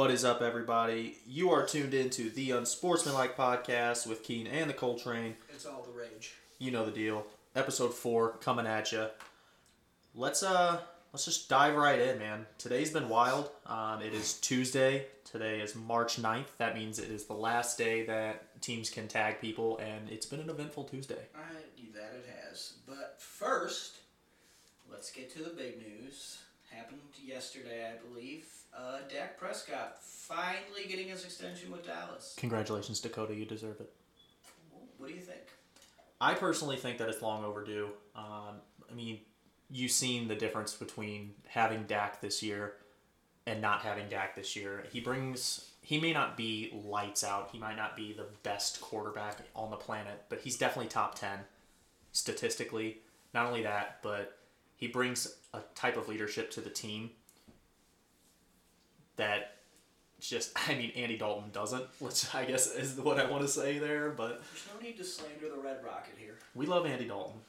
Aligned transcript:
What 0.00 0.10
is 0.10 0.24
up, 0.24 0.40
everybody? 0.40 1.18
You 1.26 1.50
are 1.50 1.66
tuned 1.66 1.92
into 1.92 2.30
the 2.30 2.52
Unsportsmanlike 2.52 3.36
podcast 3.36 4.06
with 4.06 4.22
Keen 4.22 4.46
and 4.46 4.70
the 4.70 4.72
Coltrane. 4.72 5.34
It's 5.50 5.66
all 5.66 5.82
the 5.82 5.92
rage. 5.92 6.32
You 6.58 6.70
know 6.70 6.86
the 6.86 6.90
deal. 6.90 7.26
Episode 7.54 7.92
four 7.92 8.30
coming 8.38 8.66
at 8.66 8.92
you. 8.92 9.08
Let's 10.14 10.42
uh, 10.42 10.80
let's 11.12 11.26
just 11.26 11.50
dive 11.50 11.76
right 11.76 11.98
in, 11.98 12.18
man. 12.18 12.46
Today's 12.56 12.90
been 12.90 13.10
wild. 13.10 13.50
Um, 13.66 14.00
it 14.00 14.14
is 14.14 14.40
Tuesday. 14.40 15.04
Today 15.30 15.60
is 15.60 15.76
March 15.76 16.16
9th. 16.16 16.56
That 16.56 16.74
means 16.74 16.98
it 16.98 17.10
is 17.10 17.26
the 17.26 17.34
last 17.34 17.76
day 17.76 18.06
that 18.06 18.62
teams 18.62 18.88
can 18.88 19.06
tag 19.06 19.38
people, 19.38 19.76
and 19.80 20.08
it's 20.08 20.24
been 20.24 20.40
an 20.40 20.48
eventful 20.48 20.84
Tuesday. 20.84 21.26
I 21.34 21.92
that 21.92 22.14
it 22.14 22.26
has. 22.42 22.72
But 22.86 23.16
first, 23.18 23.98
let's 24.90 25.10
get 25.10 25.30
to 25.34 25.42
the 25.42 25.50
big 25.50 25.76
news. 25.76 26.38
Yesterday, 27.30 27.86
I 27.86 28.08
believe. 28.12 28.46
Uh, 28.76 28.98
Dak 29.08 29.38
Prescott 29.38 30.02
finally 30.02 30.86
getting 30.88 31.08
his 31.08 31.24
extension 31.24 31.70
with 31.70 31.86
Dallas. 31.86 32.34
Congratulations, 32.36 33.00
Dakota. 33.00 33.34
You 33.34 33.46
deserve 33.46 33.80
it. 33.80 33.92
What 34.98 35.08
do 35.08 35.14
you 35.14 35.20
think? 35.20 35.40
I 36.20 36.34
personally 36.34 36.76
think 36.76 36.98
that 36.98 37.08
it's 37.08 37.22
long 37.22 37.44
overdue. 37.44 37.90
Um, 38.16 38.56
I 38.90 38.94
mean, 38.94 39.20
you've 39.70 39.92
seen 39.92 40.26
the 40.26 40.34
difference 40.34 40.74
between 40.74 41.34
having 41.46 41.84
Dak 41.84 42.20
this 42.20 42.42
year 42.42 42.74
and 43.46 43.62
not 43.62 43.82
having 43.82 44.08
Dak 44.08 44.34
this 44.34 44.56
year. 44.56 44.84
He 44.92 44.98
brings. 45.00 45.70
He 45.82 46.00
may 46.00 46.12
not 46.12 46.36
be 46.36 46.70
lights 46.84 47.22
out. 47.22 47.50
He 47.52 47.58
might 47.58 47.76
not 47.76 47.96
be 47.96 48.12
the 48.12 48.26
best 48.42 48.80
quarterback 48.80 49.38
on 49.54 49.70
the 49.70 49.76
planet, 49.76 50.24
but 50.28 50.40
he's 50.40 50.58
definitely 50.58 50.90
top 50.90 51.18
ten 51.18 51.38
statistically. 52.12 52.98
Not 53.32 53.46
only 53.46 53.62
that, 53.62 54.00
but 54.02 54.36
he 54.76 54.88
brings 54.88 55.36
a 55.54 55.60
type 55.74 55.96
of 55.96 56.08
leadership 56.08 56.50
to 56.52 56.60
the 56.60 56.70
team 56.70 57.10
that 59.20 59.56
just 60.20 60.52
I 60.68 60.74
mean 60.74 60.92
Andy 60.96 61.16
Dalton 61.16 61.50
doesn't, 61.52 61.84
which 61.98 62.34
I 62.34 62.44
guess 62.44 62.74
is 62.74 62.96
what 62.98 63.18
I 63.18 63.28
want 63.30 63.42
to 63.42 63.48
say 63.48 63.78
there, 63.78 64.10
but 64.10 64.42
there's 64.52 64.66
no 64.74 64.80
need 64.86 64.96
to 64.98 65.04
slander 65.04 65.48
the 65.48 65.60
Red 65.60 65.84
Rocket 65.84 66.14
here. 66.18 66.38
We 66.54 66.66
love 66.66 66.86
Andy 66.86 67.06
Dalton. 67.06 67.40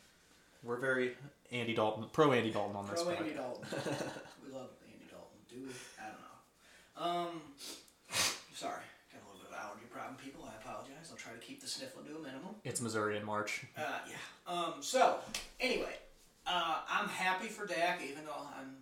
We're 0.63 0.77
very 0.77 1.15
Andy 1.51 1.73
Dalton, 1.73 2.05
pro 2.13 2.31
Andy 2.33 2.51
Dalton 2.51 2.75
on 2.75 2.87
this. 2.87 3.03
Pro 3.03 3.13
Andy 3.13 3.31
Dalton. 3.31 3.65
we 4.45 4.53
love 4.53 4.69
Andy 4.85 5.05
Dalton. 5.09 5.39
Do 5.49 5.55
we? 5.63 5.71
I 5.99 6.07
don't 6.07 6.21
know. 6.21 7.29
Um, 7.29 7.41
sorry, 8.53 8.83
got 9.11 9.21
a 9.23 9.25
little 9.25 9.41
bit 9.41 9.51
of 9.51 9.65
allergy 9.65 9.85
problem, 9.91 10.15
people. 10.23 10.45
I 10.45 10.55
apologize. 10.61 11.09
I'll 11.09 11.17
try 11.17 11.33
to 11.33 11.39
keep 11.39 11.61
the 11.61 11.67
sniffling 11.67 12.05
to 12.05 12.15
a 12.15 12.19
minimum. 12.19 12.55
It's 12.63 12.79
Missouri 12.79 13.17
in 13.17 13.25
March. 13.25 13.65
Uh, 13.75 13.81
yeah. 14.07 14.15
Um. 14.47 14.73
So 14.81 15.17
anyway, 15.59 15.95
uh, 16.45 16.77
I'm 16.87 17.09
happy 17.09 17.47
for 17.47 17.65
Dak, 17.65 18.01
even 18.07 18.25
though 18.25 18.47
I'm 18.59 18.75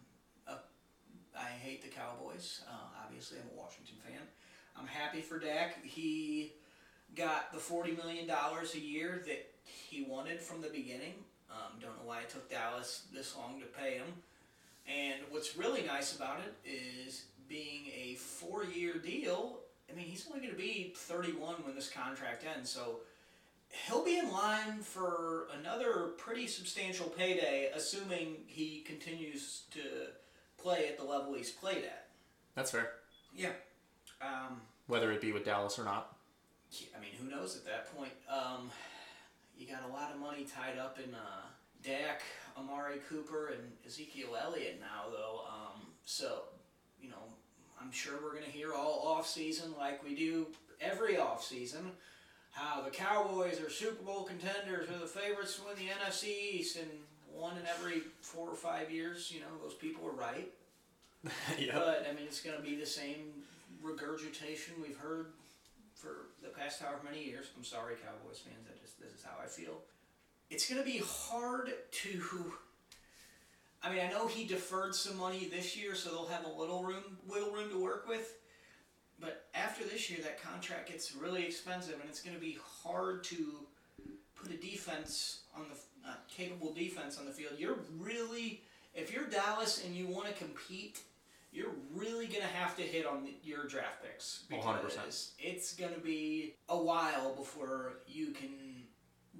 I 1.39 1.49
hate 1.49 1.81
the 1.81 1.87
Cowboys. 1.87 2.61
Uh, 2.69 3.03
obviously, 3.03 3.37
I'm 3.39 3.57
a 3.57 3.61
Washington 3.61 3.95
fan. 4.05 4.21
I'm 4.77 4.87
happy 4.87 5.21
for 5.21 5.39
Dak. 5.39 5.83
He 5.83 6.53
got 7.15 7.51
the 7.53 7.59
$40 7.59 7.97
million 7.97 8.29
a 8.29 8.77
year 8.77 9.23
that 9.25 9.51
he 9.63 10.03
wanted 10.03 10.41
from 10.41 10.61
the 10.61 10.69
beginning. 10.69 11.13
Um, 11.49 11.79
don't 11.81 11.91
know 11.97 12.05
why 12.05 12.19
it 12.21 12.29
took 12.29 12.49
Dallas 12.49 13.03
this 13.13 13.35
long 13.35 13.59
to 13.59 13.65
pay 13.65 13.95
him. 13.95 14.07
And 14.87 15.19
what's 15.29 15.57
really 15.57 15.83
nice 15.83 16.15
about 16.15 16.39
it 16.39 16.69
is 16.69 17.25
being 17.47 17.87
a 17.95 18.15
four 18.15 18.65
year 18.65 18.95
deal. 18.97 19.59
I 19.91 19.95
mean, 19.95 20.05
he's 20.05 20.27
only 20.27 20.41
going 20.41 20.53
to 20.53 20.59
be 20.59 20.93
31 20.95 21.55
when 21.65 21.75
this 21.75 21.89
contract 21.89 22.43
ends. 22.55 22.69
So 22.69 22.99
he'll 23.87 24.05
be 24.05 24.17
in 24.17 24.31
line 24.31 24.79
for 24.81 25.47
another 25.59 26.11
pretty 26.17 26.47
substantial 26.47 27.07
payday, 27.07 27.71
assuming 27.73 28.37
he 28.47 28.81
continues 28.81 29.63
to 29.71 29.79
play 30.61 30.87
at 30.87 30.97
the 30.97 31.03
level 31.03 31.33
he's 31.33 31.51
played 31.51 31.83
at. 31.83 32.07
That's 32.55 32.71
fair. 32.71 32.91
Yeah. 33.35 33.51
Um, 34.21 34.61
Whether 34.87 35.11
it 35.11 35.21
be 35.21 35.31
with 35.31 35.45
Dallas 35.45 35.79
or 35.79 35.85
not. 35.85 36.15
I 36.95 36.99
mean, 36.99 37.11
who 37.19 37.29
knows 37.29 37.55
at 37.55 37.65
that 37.65 37.95
point? 37.95 38.11
Um, 38.29 38.69
you 39.57 39.67
got 39.67 39.83
a 39.89 39.93
lot 39.93 40.11
of 40.13 40.19
money 40.19 40.45
tied 40.45 40.77
up 40.77 40.99
in 41.03 41.13
uh, 41.15 41.47
Dak, 41.83 42.21
Amari 42.57 42.99
Cooper, 43.09 43.47
and 43.47 43.71
Ezekiel 43.85 44.37
Elliott 44.41 44.79
now, 44.79 45.09
though. 45.11 45.41
Um, 45.49 45.87
so, 46.05 46.43
you 47.01 47.09
know, 47.09 47.23
I'm 47.81 47.91
sure 47.91 48.13
we're 48.21 48.33
going 48.33 48.43
to 48.45 48.51
hear 48.51 48.73
all 48.73 49.03
off 49.05 49.27
season 49.27 49.73
like 49.77 50.03
we 50.03 50.15
do 50.15 50.47
every 50.81 51.17
off 51.17 51.43
season 51.43 51.91
how 52.51 52.81
the 52.81 52.89
Cowboys 52.89 53.61
are 53.61 53.69
Super 53.69 54.03
Bowl 54.03 54.23
contenders, 54.23 54.89
are 54.89 54.99
the 54.99 55.07
favorites 55.07 55.55
to 55.57 55.65
win 55.65 55.75
the 55.77 55.91
NFC 55.91 56.53
East, 56.53 56.77
and 56.77 56.89
one 57.39 57.57
in 57.57 57.63
every 57.67 58.01
four 58.21 58.49
or 58.49 58.55
five 58.55 58.91
years. 58.91 59.31
You 59.33 59.41
know, 59.41 59.47
those 59.63 59.73
people 59.73 60.07
are 60.07 60.11
right. 60.11 60.49
yeah. 61.57 61.73
But 61.73 62.07
I 62.09 62.13
mean, 62.13 62.25
it's 62.25 62.41
going 62.41 62.57
to 62.57 62.63
be 62.63 62.75
the 62.75 62.85
same 62.85 63.43
regurgitation 63.81 64.75
we've 64.81 64.97
heard 64.97 65.27
for 65.95 66.27
the 66.41 66.49
past 66.49 66.81
however 66.81 66.99
many 67.03 67.23
years. 67.23 67.47
I'm 67.57 67.63
sorry, 67.63 67.95
Cowboys 67.95 68.39
fans. 68.39 68.67
I 68.67 68.79
just 68.81 68.99
this 68.99 69.11
is 69.13 69.23
how 69.23 69.35
I 69.43 69.47
feel. 69.47 69.81
It's 70.49 70.69
going 70.69 70.81
to 70.81 70.89
be 70.89 71.01
hard 71.05 71.71
to. 71.91 72.53
I 73.81 73.89
mean, 73.89 74.01
I 74.01 74.09
know 74.09 74.27
he 74.27 74.45
deferred 74.45 74.93
some 74.93 75.17
money 75.17 75.47
this 75.49 75.77
year, 75.77 75.95
so 75.95 76.09
they'll 76.09 76.27
have 76.27 76.45
a 76.45 76.59
little 76.59 76.83
room, 76.83 77.17
wiggle 77.27 77.51
room 77.51 77.69
to 77.69 77.81
work 77.81 78.07
with. 78.09 78.35
But 79.21 79.45
after 79.53 79.85
this 79.85 80.09
year, 80.09 80.19
that 80.23 80.41
contract 80.41 80.89
gets 80.89 81.15
really 81.15 81.45
expensive, 81.45 81.95
and 81.99 82.09
it's 82.09 82.21
going 82.21 82.35
to 82.35 82.41
be 82.41 82.57
hard 82.83 83.23
to 83.25 83.65
put 84.35 84.51
a 84.51 84.57
defense 84.57 85.41
on 85.55 85.65
the 85.69 85.75
uh, 86.09 86.13
capable 86.27 86.73
defense 86.73 87.17
on 87.17 87.25
the 87.25 87.31
field, 87.31 87.53
you're 87.57 87.79
really, 87.97 88.61
if 88.93 89.13
you're 89.13 89.27
Dallas 89.27 89.83
and 89.85 89.95
you 89.95 90.07
want 90.07 90.27
to 90.27 90.33
compete, 90.33 91.01
you're 91.51 91.71
really 91.95 92.27
going 92.27 92.41
to 92.41 92.47
have 92.47 92.75
to 92.77 92.83
hit 92.83 93.05
on 93.05 93.23
the, 93.23 93.33
your 93.43 93.65
draft 93.65 94.03
picks. 94.03 94.43
Because 94.49 94.65
100%. 94.65 95.29
It's 95.39 95.75
going 95.75 95.93
to 95.93 95.99
be 95.99 96.55
a 96.69 96.77
while 96.77 97.33
before 97.35 97.93
you 98.07 98.27
can 98.31 98.49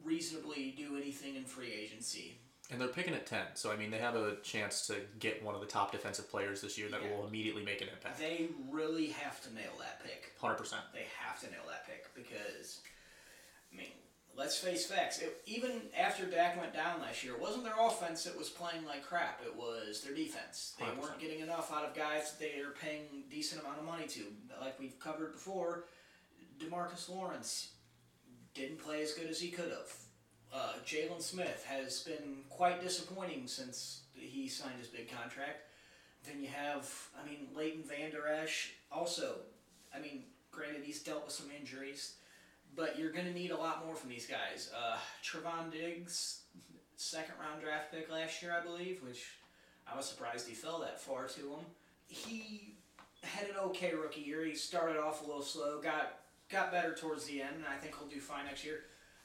reasonably 0.03 0.73
do 0.77 0.97
anything 0.97 1.35
in 1.35 1.43
free 1.43 1.71
agency. 1.71 2.37
And 2.71 2.79
they're 2.79 2.87
picking 2.87 3.15
at 3.15 3.25
10, 3.25 3.39
so 3.55 3.71
I 3.71 3.75
mean, 3.75 3.89
they 3.89 3.97
have 3.97 4.15
a 4.15 4.35
chance 4.43 4.85
to 4.87 4.97
get 5.17 5.43
one 5.43 5.55
of 5.55 5.61
the 5.61 5.67
top 5.67 5.91
defensive 5.91 6.29
players 6.29 6.61
this 6.61 6.77
year 6.77 6.87
that 6.89 7.01
yeah. 7.01 7.17
will 7.17 7.25
immediately 7.27 7.65
make 7.65 7.81
an 7.81 7.87
impact. 7.87 8.19
They 8.19 8.49
really 8.69 9.07
have 9.07 9.41
to 9.43 9.53
nail 9.55 9.71
that 9.79 10.03
pick. 10.03 10.31
100%. 10.39 10.73
They 10.93 11.07
have 11.19 11.39
to 11.41 11.47
nail 11.47 11.61
that 11.67 11.87
pick 11.87 12.13
because, 12.13 12.81
I 13.73 13.77
mean, 13.77 13.87
let's 14.35 14.57
face 14.57 14.85
facts. 14.85 15.19
It, 15.19 15.41
even 15.45 15.71
after 15.97 16.25
Dak 16.25 16.59
went 16.59 16.73
down 16.73 17.01
last 17.01 17.23
year, 17.23 17.33
it 17.33 17.41
wasn't 17.41 17.63
their 17.63 17.79
offense 17.79 18.23
that 18.23 18.37
was 18.37 18.49
playing 18.49 18.85
like 18.85 19.03
crap. 19.03 19.41
It 19.45 19.55
was 19.55 20.01
their 20.01 20.15
defense. 20.15 20.75
They 20.79 20.85
100%. 20.85 21.01
weren't 21.01 21.19
getting 21.19 21.39
enough 21.39 21.71
out 21.73 21.85
of 21.85 21.95
guys 21.95 22.31
that 22.31 22.39
they 22.39 22.61
are 22.61 22.71
paying 22.81 23.23
decent 23.29 23.61
amount 23.61 23.79
of 23.79 23.85
money 23.85 24.07
to. 24.07 24.21
Like 24.61 24.79
we've 24.79 24.99
covered 24.99 25.33
before, 25.33 25.85
Demarcus 26.59 27.09
Lawrence 27.09 27.71
didn't 28.53 28.79
play 28.79 29.01
as 29.01 29.13
good 29.13 29.29
as 29.29 29.39
he 29.39 29.49
could 29.49 29.69
have. 29.69 29.93
Uh, 30.51 30.73
Jaylon 30.85 31.21
Smith 31.21 31.63
has 31.67 31.99
been 31.99 32.43
quite 32.49 32.81
disappointing 32.81 33.47
since 33.47 34.01
he 34.13 34.47
signed 34.47 34.79
his 34.79 34.87
big 34.87 35.11
contract. 35.11 35.59
Then 36.25 36.41
you 36.41 36.49
have, 36.49 36.91
I 37.21 37.25
mean, 37.27 37.47
Leighton 37.55 37.83
Vander 37.83 38.27
Esch 38.27 38.73
also. 38.91 39.37
I 39.95 39.99
mean, 39.99 40.23
granted, 40.51 40.83
he's 40.83 41.01
dealt 41.01 41.25
with 41.25 41.33
some 41.33 41.47
injuries 41.57 42.15
but 42.75 42.97
you're 42.97 43.11
going 43.11 43.25
to 43.25 43.33
need 43.33 43.51
a 43.51 43.57
lot 43.57 43.85
more 43.85 43.95
from 43.95 44.09
these 44.09 44.25
guys. 44.25 44.71
Uh, 44.75 44.97
Trevon 45.23 45.71
Diggs, 45.71 46.41
second 46.95 47.35
round 47.39 47.61
draft 47.61 47.91
pick 47.91 48.11
last 48.11 48.41
year, 48.41 48.55
I 48.57 48.63
believe, 48.63 49.01
which 49.03 49.25
I 49.91 49.95
was 49.95 50.07
surprised 50.07 50.47
he 50.47 50.53
fell 50.53 50.79
that 50.79 50.99
far 50.99 51.27
to 51.27 51.41
him. 51.41 51.65
He 52.07 52.75
had 53.23 53.49
an 53.49 53.55
okay 53.65 53.93
rookie 53.93 54.21
year. 54.21 54.45
He 54.45 54.55
started 54.55 54.97
off 54.97 55.23
a 55.23 55.27
little 55.27 55.41
slow, 55.41 55.81
got 55.81 56.19
got 56.49 56.71
better 56.71 56.95
towards 56.95 57.25
the 57.25 57.41
end, 57.41 57.55
and 57.57 57.65
I 57.65 57.77
think 57.77 57.95
he'll 57.97 58.07
do 58.07 58.19
fine 58.19 58.45
next 58.45 58.65
year. 58.65 58.81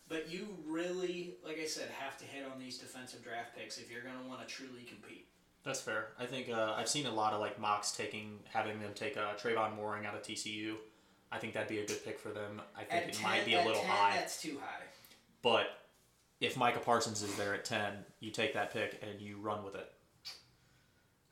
But 0.08 0.30
you 0.30 0.48
really, 0.66 1.36
like 1.44 1.58
I 1.58 1.64
said, 1.64 1.88
have 1.98 2.18
to 2.18 2.24
hit 2.24 2.44
on 2.44 2.58
these 2.58 2.76
defensive 2.76 3.24
draft 3.24 3.56
picks 3.56 3.78
if 3.78 3.90
you're 3.90 4.02
going 4.02 4.18
to 4.22 4.28
want 4.28 4.46
to 4.46 4.54
truly 4.54 4.82
compete. 4.82 5.26
That's 5.64 5.80
fair. 5.80 6.08
I 6.18 6.26
think 6.26 6.50
uh, 6.50 6.74
I've 6.76 6.90
seen 6.90 7.06
a 7.06 7.14
lot 7.14 7.32
of 7.32 7.40
like 7.40 7.58
mocks 7.58 7.92
taking 7.92 8.38
having 8.52 8.80
them 8.80 8.92
take 8.94 9.16
uh, 9.16 9.32
Trevon 9.40 9.78
Moehrig 9.78 10.04
out 10.04 10.14
of 10.14 10.22
TCU 10.22 10.74
I 11.34 11.38
think 11.38 11.54
that'd 11.54 11.68
be 11.68 11.80
a 11.80 11.86
good 11.86 12.04
pick 12.04 12.18
for 12.20 12.28
them. 12.28 12.62
I 12.76 12.84
think 12.84 13.02
at 13.02 13.08
it 13.08 13.14
10, 13.14 13.22
might 13.28 13.44
be 13.44 13.54
a 13.54 13.64
little 13.64 13.82
10, 13.82 13.90
high. 13.90 14.14
That's 14.14 14.40
too 14.40 14.58
high. 14.60 14.84
But 15.42 15.66
if 16.40 16.56
Micah 16.56 16.78
Parsons 16.78 17.22
is 17.22 17.34
there 17.36 17.54
at 17.54 17.64
ten, 17.64 18.04
you 18.20 18.30
take 18.30 18.54
that 18.54 18.72
pick 18.72 19.02
and 19.02 19.20
you 19.20 19.38
run 19.38 19.64
with 19.64 19.74
it. 19.74 19.90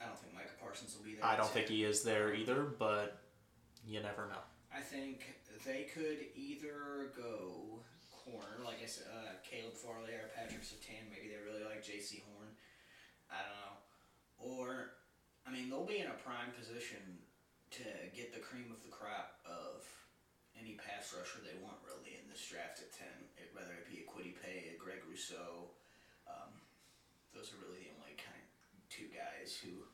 I 0.00 0.06
don't 0.06 0.19
think 0.19 0.34
Micah 0.34 0.49
Parsons 0.60 0.96
will 0.96 1.04
be 1.04 1.14
there. 1.14 1.25
I 1.25 1.37
don't 1.37 1.46
10. 1.46 1.54
think 1.54 1.69
he 1.69 1.84
is 1.84 2.02
there 2.02 2.34
either, 2.34 2.64
but 2.78 3.22
you 3.87 4.00
never 4.02 4.26
know. 4.26 4.43
I 4.75 4.81
think 4.81 5.22
they 5.64 5.87
could 5.94 6.19
either 6.34 7.12
go 7.16 7.81
corner, 8.10 8.64
like 8.64 8.78
I 8.82 8.87
said, 8.87 9.06
uh, 9.12 9.38
Caleb 9.49 9.75
Farley 9.75 10.12
or 10.12 10.31
Patrick 10.34 10.62
Surtain. 10.62 11.06
Maybe 11.10 11.28
they 11.28 11.38
really 11.44 11.64
like 11.64 11.84
Jaycee 11.84 12.22
Horn. 12.32 12.49
I 13.31 13.37
don't 13.46 13.58
know. 13.62 14.62
Or, 14.62 14.90
I 15.46 15.52
mean, 15.52 15.70
they'll 15.70 15.87
be 15.87 15.99
in 15.99 16.06
a 16.06 16.19
prime 16.25 16.50
position 16.58 17.21
to 17.80 17.88
get 18.12 18.32
the 18.32 18.42
cream 18.42 18.69
of 18.69 18.84
the 18.84 18.92
crop 18.92 19.40
of 19.48 19.84
any 20.58 20.76
pass 20.76 21.10
rusher 21.16 21.40
they 21.40 21.56
want 21.64 21.80
really 21.82 22.20
in 22.20 22.28
this 22.28 22.44
draft 22.44 22.84
at 22.84 22.92
10, 22.92 23.08
it, 23.40 23.48
whether 23.56 23.72
it 23.72 23.88
be 23.88 24.04
a 24.04 24.06
Kwity 24.06 24.36
Paye, 24.36 24.72
a 24.72 24.76
Greg 24.76 25.00
Rousseau. 25.08 25.72
Um, 26.28 26.52
those 27.32 27.50
are 27.50 27.60
really 27.64 27.88
the 27.88 27.92
only 27.96 28.14
kind 28.20 28.36
of 28.36 28.52
two 28.92 29.08
guys 29.08 29.56
who 29.56 29.88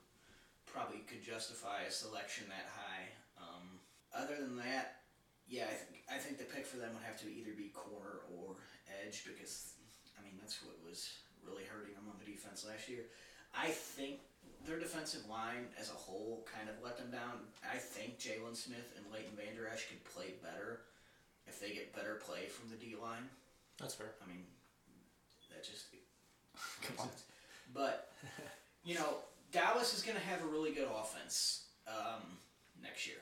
probably 0.66 1.06
could 1.06 1.22
justify 1.22 1.86
a 1.86 1.92
selection 1.92 2.50
that 2.50 2.66
high. 2.75 3.06
Um, 3.38 3.78
other 4.10 4.36
than 4.42 4.58
that, 4.58 5.06
yeah, 5.48 5.64
I 5.70 5.76
think 5.78 6.04
I 6.10 6.19
think 6.20 6.36
the 6.36 6.44
pick 6.44 6.69
for 6.69 6.76
them 6.76 6.92
would 6.92 7.06
have 7.08 7.16
to 7.24 7.28
either 7.31 7.56
be 7.56 7.72
corner 7.72 8.26
or 8.28 8.60
edge 9.00 9.24
because 9.24 9.78
I 10.19 10.20
mean 10.20 10.36
that's 10.36 10.60
what 10.60 10.76
was 10.84 11.08
really 11.40 11.64
hurting 11.64 11.96
them 11.96 12.04
on 12.10 12.20
the 12.20 12.28
defense 12.28 12.69
last 12.69 12.88
year. 12.88 13.08
I 13.56 13.72
think 13.72 14.20
their 14.66 14.78
defensive 14.78 15.28
line 15.28 15.66
as 15.81 15.90
a 15.90 15.94
whole 15.94 16.46
kind 16.52 16.69
of 16.69 16.76
let 16.84 16.99
them 16.99 17.10
down. 17.10 17.46
I 17.62 17.76
think 17.76 18.19
Jaylon 18.19 18.56
Smith 18.56 18.94
and 18.96 19.05
Leighton 19.12 19.32
Vander 19.37 19.69
Esch 19.69 19.88
could 19.88 20.05
play 20.05 20.34
better 20.43 20.81
if 21.46 21.60
they 21.60 21.70
get 21.70 21.94
better 21.94 22.20
play 22.25 22.46
from 22.46 22.69
the 22.70 22.76
D 22.76 22.94
line. 23.00 23.28
That's 23.78 23.94
fair. 23.94 24.08
I 24.22 24.28
mean, 24.28 24.44
that 25.50 25.64
just 25.64 25.87
Come 26.82 27.06
on. 27.06 27.08
But 27.75 28.12
you 28.84 28.94
know, 28.94 29.19
Dallas 29.52 29.96
is 29.96 30.02
going 30.02 30.16
to 30.16 30.25
have 30.25 30.43
a 30.43 30.46
really 30.46 30.72
good 30.72 30.88
offense 30.88 31.66
um, 31.87 32.22
next 32.82 33.06
year. 33.06 33.19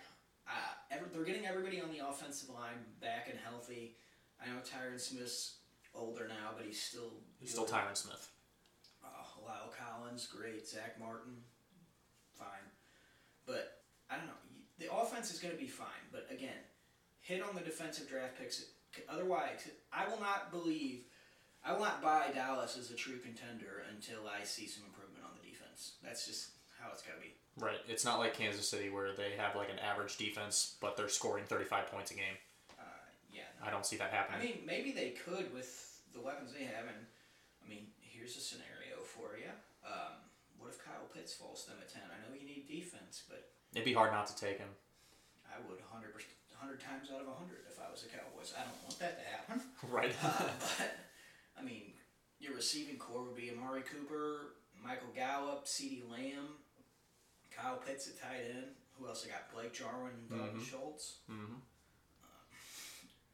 Uh, 0.49 0.53
ever, 0.91 1.07
they're 1.13 1.25
getting 1.25 1.47
everybody 1.47 1.81
on 1.81 1.91
the 1.91 2.07
offensive 2.07 2.51
line 2.51 2.79
back 3.01 3.29
and 3.31 3.39
healthy. 3.49 3.97
I 4.41 4.47
know 4.47 4.61
Tyron 4.61 5.01
Smith's 5.01 5.57
older 5.95 6.29
now, 6.29 6.53
but 6.57 6.67
he's 6.67 6.81
still 6.81 7.13
He's 7.41 7.51
still 7.51 7.65
good. 7.65 7.75
Tyron 7.75 7.97
Smith. 7.97 8.29
La'el 9.47 9.71
Collins, 9.73 10.27
great. 10.27 10.69
Zack 10.69 10.99
Martin, 10.99 11.37
fine. 12.39 12.67
But 13.47 13.83
I 14.11 14.17
don't 14.17 14.27
know. 14.27 14.33
The 14.79 14.93
offense 14.93 15.33
is 15.33 15.39
going 15.39 15.55
to 15.55 15.61
be 15.61 15.69
fine. 15.69 16.05
But 16.13 16.27
again, 16.31 16.61
hit 17.21 17.43
on 17.43 17.55
the 17.55 17.63
defensive 17.63 18.09
draft 18.09 18.39
picks. 18.39 18.65
Otherwise, 19.09 19.69
I 19.93 20.09
will 20.09 20.21
not 20.21 20.51
believe, 20.51 21.05
I 21.65 21.73
will 21.73 21.81
not 21.81 22.03
buy 22.03 22.29
Dallas 22.35 22.77
as 22.79 22.91
a 22.91 22.95
true 22.95 23.19
contender 23.19 23.85
until 23.95 24.29
I 24.29 24.45
see 24.45 24.67
some 24.67 24.85
improvement 24.85 25.25
on 25.25 25.33
the 25.41 25.49
defense. 25.49 25.95
That's 26.03 26.27
just 26.27 26.51
how 26.81 26.91
it's 26.93 27.03
got 27.03 27.15
to 27.15 27.21
be. 27.21 27.33
Right. 27.59 27.81
It's 27.89 28.05
not 28.05 28.19
like 28.19 28.35
Kansas 28.35 28.69
City 28.69 28.91
where 28.91 29.13
they 29.17 29.33
have 29.39 29.57
like 29.57 29.71
an 29.71 29.79
average 29.79 30.17
defense, 30.17 30.77
but 30.81 30.97
they're 30.97 31.09
scoring 31.09 31.45
35 31.47 31.91
points 31.91 32.11
a 32.11 32.15
game. 32.15 32.37
Uh, 32.79 32.83
yeah. 33.33 33.49
I 33.65 33.71
don't 33.71 33.87
see 33.87 33.97
that 33.97 34.11
happening. 34.11 34.41
I 34.41 34.45
mean, 34.45 34.67
maybe 34.67 34.93
they 34.93 35.11
could 35.11 35.53
with 35.55 36.03
the 36.13 36.21
weapons 36.21 36.53
they 36.53 36.65
have. 36.65 36.85
And 36.85 37.07
I 37.65 37.69
mean, 37.69 37.87
here's 38.01 38.37
a 38.37 38.41
scenario 38.41 38.76
for 39.17 39.37
you. 39.41 39.51
Um, 39.87 40.21
what 40.61 40.69
if 40.71 40.79
Kyle 40.85 41.09
Pitts 41.13 41.33
falls 41.35 41.65
to 41.65 41.71
them 41.73 41.81
at 41.81 41.89
10? 41.93 42.03
I 42.13 42.21
know 42.29 42.37
you 42.37 42.45
need 42.47 42.69
defense, 42.69 43.25
but 43.29 43.49
It'd 43.73 43.85
be 43.85 43.93
hard 43.97 44.13
not 44.13 44.27
to 44.29 44.37
take 44.37 44.59
him. 44.59 44.69
I 45.49 45.59
would 45.67 45.81
100 45.81 46.13
100 46.13 46.81
times 46.81 47.09
out 47.13 47.21
of 47.21 47.29
100 47.29 47.69
if 47.71 47.77
I 47.81 47.91
was 47.93 48.03
the 48.03 48.09
Cowboys. 48.09 48.53
I 48.57 48.65
don't 48.65 48.81
want 48.85 48.99
that 49.01 49.15
to 49.21 49.25
happen. 49.29 49.57
Right. 49.93 50.13
Uh, 50.25 50.49
but, 50.79 50.97
I 51.59 51.63
mean, 51.63 51.93
your 52.41 52.55
receiving 52.55 52.97
corps 52.97 53.23
would 53.25 53.37
be 53.37 53.51
Amari 53.53 53.83
Cooper, 53.83 54.57
Michael 54.83 55.13
Gallup, 55.15 55.67
CeeDee 55.67 56.09
Lamb, 56.11 56.57
Kyle 57.55 57.77
Pitts 57.77 58.09
at 58.09 58.21
tight 58.21 58.45
end. 58.49 58.73
Who 58.99 59.07
else 59.07 59.27
I 59.27 59.29
got? 59.31 59.53
Blake 59.53 59.73
Jarwin 59.75 60.13
and 60.17 60.29
Dalton 60.31 60.61
Mhm. 60.61 60.65
Schultz. 60.65 61.19
hmm 61.29 61.61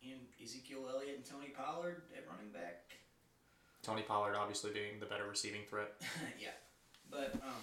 And 0.02 0.20
Ezekiel 0.42 0.88
Elliott 0.90 1.16
and 1.22 1.24
Tony 1.24 1.50
Pollard 1.54 2.02
at 2.16 2.26
running 2.28 2.50
back. 2.50 2.91
Tony 3.82 4.02
Pollard 4.02 4.34
obviously 4.36 4.70
being 4.70 4.98
the 5.00 5.06
better 5.06 5.26
receiving 5.28 5.62
threat. 5.68 5.92
yeah. 6.40 6.54
But, 7.10 7.34
um, 7.42 7.62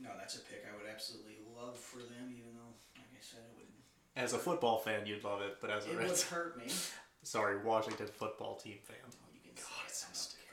no, 0.00 0.10
that's 0.18 0.36
a 0.36 0.40
pick 0.40 0.64
I 0.66 0.74
would 0.76 0.90
absolutely 0.90 1.38
love 1.54 1.76
for 1.78 1.98
them, 2.02 2.32
even 2.32 2.56
though, 2.56 2.74
like 2.96 3.12
I 3.14 3.20
said, 3.22 3.44
it 3.46 3.54
would, 3.56 3.68
As 4.16 4.32
a 4.32 4.38
football 4.38 4.78
fan, 4.78 5.06
you'd 5.06 5.22
love 5.22 5.40
it, 5.42 5.58
but 5.60 5.70
as 5.70 5.86
a 5.86 5.92
it 5.92 6.08
would 6.08 6.20
hurt 6.32 6.58
me. 6.58 6.66
sorry, 7.22 7.62
Washington 7.62 8.08
football 8.08 8.56
team 8.56 8.78
fan. 8.82 8.96
Oh, 9.04 9.28
you 9.32 9.40
can 9.44 9.54
God, 9.54 9.86
it's 9.86 10.02
so 10.02 10.08
I 10.10 10.16
stupid. 10.16 10.44
care. 10.48 10.52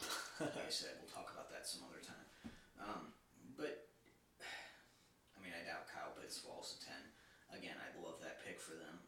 Yeah. 0.40 0.52
like 0.52 0.68
I 0.68 0.72
said, 0.72 0.96
we'll 1.00 1.08
talk 1.12 1.32
about 1.32 1.48
that 1.52 1.64
some 1.66 1.82
other 1.88 2.00
time. 2.04 2.52
Um, 2.80 3.12
but 3.56 3.88
I 5.36 5.38
mean, 5.42 5.52
I 5.56 5.64
doubt 5.64 5.88
Kyle 5.88 6.12
Pitts 6.16 6.38
falls 6.38 6.76
to 6.76 6.86
ten. 6.86 7.02
Again, 7.52 7.76
I 7.80 7.88
love 8.04 8.20
that 8.20 8.44
pick 8.44 8.60
for 8.60 8.76
them. 8.76 9.00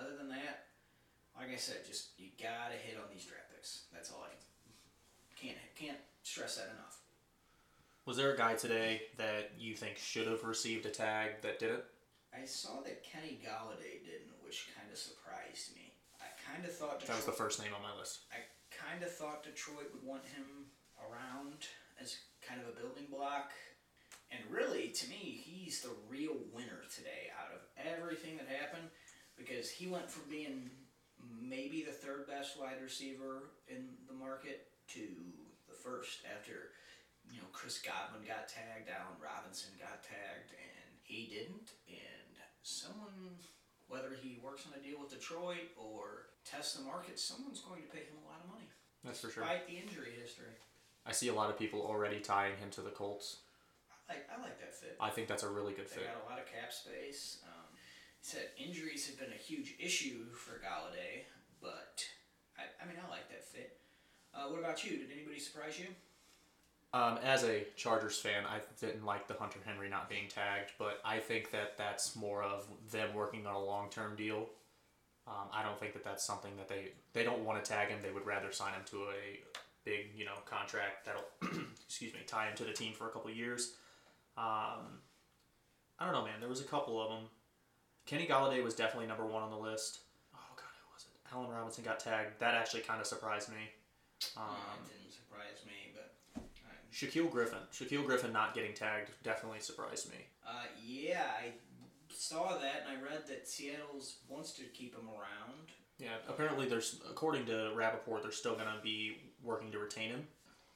Other 0.00 0.16
than 0.16 0.28
that, 0.32 0.72
like 1.36 1.52
I 1.52 1.60
said, 1.60 1.84
just 1.84 2.16
you 2.16 2.32
gotta 2.40 2.76
hit 2.76 2.96
on 2.96 3.08
these 3.12 3.24
draft 3.24 3.45
picks. 3.45 3.45
That's 3.96 4.12
all 4.12 4.28
I 4.28 4.36
can't 5.40 5.56
can't 5.74 5.96
stress 6.22 6.56
that 6.56 6.68
enough. 6.68 7.00
Was 8.04 8.18
there 8.18 8.32
a 8.32 8.36
guy 8.36 8.54
today 8.54 9.02
that 9.16 9.52
you 9.58 9.74
think 9.74 9.96
should 9.96 10.28
have 10.28 10.44
received 10.44 10.84
a 10.84 10.90
tag 10.90 11.40
that 11.42 11.58
didn't? 11.58 11.82
I 12.30 12.44
saw 12.44 12.82
that 12.84 13.02
Kenny 13.02 13.40
Golladay 13.40 14.04
didn't, 14.04 14.36
which 14.44 14.68
kind 14.76 14.92
of 14.92 14.98
surprised 14.98 15.74
me. 15.74 15.94
I 16.20 16.28
kind 16.52 16.64
of 16.64 16.72
thought 16.72 17.00
That 17.00 17.16
was 17.16 17.24
the 17.24 17.32
first 17.32 17.60
name 17.60 17.72
on 17.74 17.82
my 17.82 17.98
list. 17.98 18.20
I 18.30 18.44
kind 18.70 19.02
of 19.02 19.10
thought 19.10 19.42
Detroit 19.42 19.90
would 19.92 20.04
want 20.04 20.24
him 20.26 20.68
around 21.00 21.66
as 22.00 22.18
kind 22.46 22.60
of 22.60 22.68
a 22.68 22.78
building 22.78 23.06
block. 23.10 23.52
And 24.30 24.40
really, 24.50 24.88
to 24.88 25.08
me, 25.08 25.42
he's 25.42 25.80
the 25.80 25.96
real 26.08 26.36
winner 26.52 26.84
today 26.94 27.32
out 27.40 27.54
of 27.54 27.62
everything 27.80 28.36
that 28.36 28.48
happened 28.48 28.88
because 29.38 29.70
he 29.70 29.86
went 29.86 30.10
from 30.10 30.28
being 30.30 30.70
maybe 31.40 31.82
the 31.82 31.92
third 31.92 32.26
best 32.26 32.58
wide 32.58 32.82
receiver 32.82 33.50
in 33.68 33.88
the 34.08 34.14
market 34.14 34.68
to 34.94 35.06
the 35.68 35.74
first 35.74 36.22
after, 36.26 36.74
you 37.30 37.38
know, 37.38 37.48
Chris 37.52 37.78
Godwin 37.78 38.26
got 38.26 38.48
tagged, 38.48 38.88
Allen 38.88 39.18
Robinson 39.18 39.70
got 39.78 40.02
tagged, 40.02 40.54
and 40.54 40.90
he 41.02 41.26
didn't. 41.32 41.74
And 41.88 42.34
someone, 42.62 43.38
whether 43.88 44.14
he 44.20 44.38
works 44.42 44.66
on 44.66 44.78
a 44.78 44.82
deal 44.82 45.00
with 45.00 45.10
Detroit 45.10 45.74
or 45.76 46.30
tests 46.44 46.74
the 46.74 46.84
market, 46.84 47.18
someone's 47.18 47.60
going 47.60 47.82
to 47.82 47.88
pay 47.88 48.06
him 48.06 48.18
a 48.22 48.26
lot 48.26 48.42
of 48.42 48.50
money. 48.50 48.68
That's 49.04 49.20
for 49.20 49.30
sure. 49.30 49.42
Despite 49.42 49.66
the 49.66 49.78
injury 49.78 50.14
history. 50.20 50.54
I 51.06 51.12
see 51.12 51.28
a 51.28 51.34
lot 51.34 51.50
of 51.50 51.58
people 51.58 51.82
already 51.82 52.18
tying 52.18 52.56
him 52.58 52.70
to 52.74 52.82
the 52.82 52.90
Colts. 52.90 53.46
I 53.90 54.14
like, 54.14 54.26
I 54.30 54.42
like 54.42 54.58
that 54.58 54.74
fit. 54.74 54.96
I 55.00 55.10
think 55.10 55.26
that's 55.26 55.42
a 55.42 55.50
really 55.50 55.72
good 55.72 55.88
fit 55.88 56.02
They 56.02 56.10
got 56.10 56.22
a 56.26 56.30
lot 56.30 56.38
of 56.38 56.46
cap 56.46 56.72
space. 56.72 57.38
Um, 57.46 57.65
said 58.26 58.48
injuries 58.58 59.06
have 59.06 59.20
been 59.20 59.32
a 59.32 59.40
huge 59.40 59.76
issue 59.78 60.24
for 60.34 60.54
Golladay, 60.54 61.22
but 61.62 62.04
I, 62.58 62.62
I 62.82 62.86
mean, 62.86 62.96
I 62.98 63.08
like 63.08 63.28
that 63.28 63.44
fit. 63.44 63.78
Uh, 64.34 64.48
what 64.48 64.58
about 64.58 64.84
you? 64.84 64.98
Did 64.98 65.12
anybody 65.14 65.38
surprise 65.38 65.78
you? 65.78 65.86
Um, 66.92 67.18
as 67.22 67.44
a 67.44 67.64
Chargers 67.76 68.18
fan, 68.18 68.42
I 68.44 68.58
didn't 68.80 69.04
like 69.04 69.28
the 69.28 69.34
Hunter 69.34 69.60
Henry 69.64 69.88
not 69.88 70.10
being 70.10 70.26
tagged, 70.28 70.72
but 70.76 71.00
I 71.04 71.18
think 71.18 71.52
that 71.52 71.78
that's 71.78 72.16
more 72.16 72.42
of 72.42 72.66
them 72.90 73.14
working 73.14 73.46
on 73.46 73.54
a 73.54 73.64
long 73.64 73.90
term 73.90 74.16
deal. 74.16 74.48
Um, 75.28 75.48
I 75.52 75.62
don't 75.62 75.78
think 75.78 75.92
that 75.92 76.02
that's 76.02 76.24
something 76.24 76.56
that 76.56 76.68
they 76.68 76.88
they 77.12 77.22
don't 77.22 77.44
want 77.44 77.62
to 77.62 77.70
tag 77.70 77.90
him. 77.90 77.98
They 78.02 78.12
would 78.12 78.26
rather 78.26 78.50
sign 78.50 78.72
him 78.72 78.82
to 78.86 78.96
a 79.04 79.40
big 79.84 80.06
you 80.16 80.24
know 80.24 80.34
contract 80.46 81.06
that'll 81.06 81.60
excuse 81.86 82.12
me 82.12 82.20
tie 82.26 82.48
him 82.48 82.56
to 82.56 82.64
the 82.64 82.72
team 82.72 82.92
for 82.92 83.06
a 83.06 83.10
couple 83.10 83.30
years. 83.30 83.74
Um, 84.36 84.98
I 85.98 86.04
don't 86.04 86.12
know, 86.12 86.24
man. 86.24 86.40
There 86.40 86.48
was 86.48 86.60
a 86.60 86.64
couple 86.64 87.00
of 87.00 87.10
them. 87.10 87.28
Kenny 88.06 88.26
Golladay 88.26 88.62
was 88.62 88.74
definitely 88.74 89.06
number 89.06 89.26
one 89.26 89.42
on 89.42 89.50
the 89.50 89.56
list. 89.56 90.00
Oh 90.34 90.38
God, 90.56 90.64
who 90.80 90.94
was 90.94 91.06
it? 91.06 91.34
Allen 91.34 91.50
Robinson 91.50 91.84
got 91.84 91.98
tagged. 92.00 92.38
That 92.38 92.54
actually 92.54 92.82
kind 92.82 93.00
of 93.00 93.06
surprised 93.06 93.50
me. 93.50 93.56
Um, 94.36 94.44
uh, 94.44 94.76
it 94.86 95.02
didn't 95.02 95.12
surprise 95.12 95.60
me, 95.66 95.92
but 95.94 96.14
uh, 96.40 96.42
Shaquill 96.92 97.30
Griffin. 97.30 97.58
Shaquill 97.72 98.06
Griffin 98.06 98.32
not 98.32 98.54
getting 98.54 98.74
tagged 98.74 99.10
definitely 99.22 99.60
surprised 99.60 100.08
me. 100.10 100.18
uh, 100.46 100.64
yeah, 100.84 101.24
I 101.38 101.52
saw 102.14 102.56
that 102.58 102.86
and 102.88 102.96
I 102.98 103.02
read 103.02 103.26
that 103.28 103.48
Seattle's 103.48 104.18
wants 104.28 104.52
to 104.52 104.62
keep 104.72 104.94
him 104.94 105.08
around. 105.08 105.72
Yeah, 105.98 106.16
apparently 106.28 106.66
there's, 106.68 107.00
according 107.10 107.46
to 107.46 107.72
Rapoport, 107.74 108.22
they're 108.22 108.30
still 108.32 108.54
going 108.54 108.68
to 108.68 108.82
be 108.82 109.16
working 109.42 109.72
to 109.72 109.78
retain 109.78 110.10
him 110.10 110.26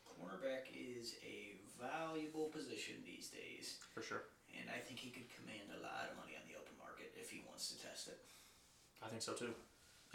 Cornerback 0.09 0.69
is 0.73 1.15
a 1.25 1.57
valuable 1.81 2.47
position 2.53 2.97
these 3.07 3.29
days. 3.29 3.79
for 3.95 4.03
sure. 4.03 4.25
And 4.53 4.69
I 4.69 4.81
think 4.81 4.99
he 5.01 5.09
could 5.09 5.29
command 5.33 5.73
a 5.73 5.81
lot 5.81 6.09
of 6.13 6.17
money 6.21 6.37
on 6.37 6.45
the 6.45 6.57
open 6.61 6.77
market 6.77 7.13
if 7.17 7.31
he 7.31 7.41
wants 7.49 7.73
to 7.73 7.81
test 7.81 8.09
it. 8.09 8.21
I 9.05 9.09
think 9.09 9.23
so 9.23 9.33
too. 9.33 9.55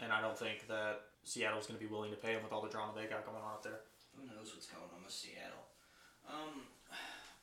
And 0.00 0.12
I 0.12 0.20
don't 0.20 0.36
think 0.36 0.68
that 0.68 1.00
Seattle's 1.24 1.66
going 1.66 1.78
to 1.78 1.84
be 1.84 1.90
willing 1.90 2.10
to 2.10 2.16
pay 2.16 2.32
him 2.32 2.42
with 2.42 2.52
all 2.52 2.62
the 2.62 2.68
drama 2.68 2.92
they 2.94 3.06
got 3.06 3.24
going 3.24 3.40
on 3.42 3.58
up 3.58 3.62
there. 3.62 3.80
Who 4.14 4.26
knows 4.28 4.52
what's 4.54 4.66
going 4.66 4.86
on 4.92 5.02
with 5.02 5.12
Seattle? 5.12 5.66
Um, 6.28 6.68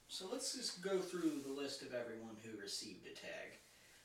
so 0.07 0.29
let's 0.31 0.53
just 0.53 0.81
go 0.81 0.99
through 0.99 1.41
the 1.45 1.51
list 1.51 1.81
of 1.81 1.93
everyone 1.93 2.37
who 2.43 2.55
received 2.61 3.05
a 3.09 3.15
tag 3.15 3.57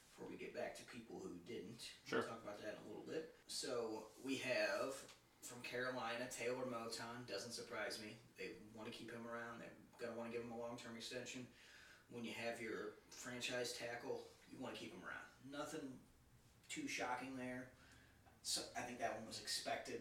before 0.08 0.26
we 0.26 0.36
get 0.36 0.56
back 0.56 0.74
to 0.76 0.82
people 0.90 1.20
who 1.22 1.36
didn't. 1.46 1.84
Sure. 2.08 2.20
We'll 2.24 2.28
talk 2.28 2.42
about 2.42 2.58
that 2.64 2.80
in 2.80 2.82
a 2.84 2.88
little 2.88 3.06
bit. 3.06 3.36
So 3.46 4.10
we 4.24 4.40
have 4.42 4.96
from 5.42 5.62
Carolina, 5.62 6.26
Taylor 6.32 6.66
Moton. 6.66 7.28
Doesn't 7.28 7.52
surprise 7.52 8.00
me. 8.02 8.18
They 8.34 8.58
want 8.74 8.90
to 8.90 8.94
keep 8.96 9.12
him 9.12 9.22
around. 9.28 9.62
They're 9.62 9.78
going 10.00 10.12
to 10.12 10.18
want 10.18 10.32
to 10.32 10.34
give 10.34 10.44
him 10.44 10.52
a 10.52 10.58
long 10.58 10.74
term 10.74 10.96
extension. 10.96 11.46
When 12.10 12.24
you 12.24 12.32
have 12.40 12.60
your 12.60 12.98
franchise 13.12 13.76
tackle, 13.76 14.24
you 14.50 14.56
want 14.58 14.74
to 14.74 14.80
keep 14.80 14.92
him 14.92 15.04
around. 15.04 15.28
Nothing 15.44 15.92
too 16.78 16.88
shocking 16.88 17.36
there. 17.36 17.68
So 18.42 18.60
I 18.76 18.80
think 18.80 18.98
that 19.00 19.16
one 19.16 19.26
was 19.26 19.40
expected. 19.40 20.00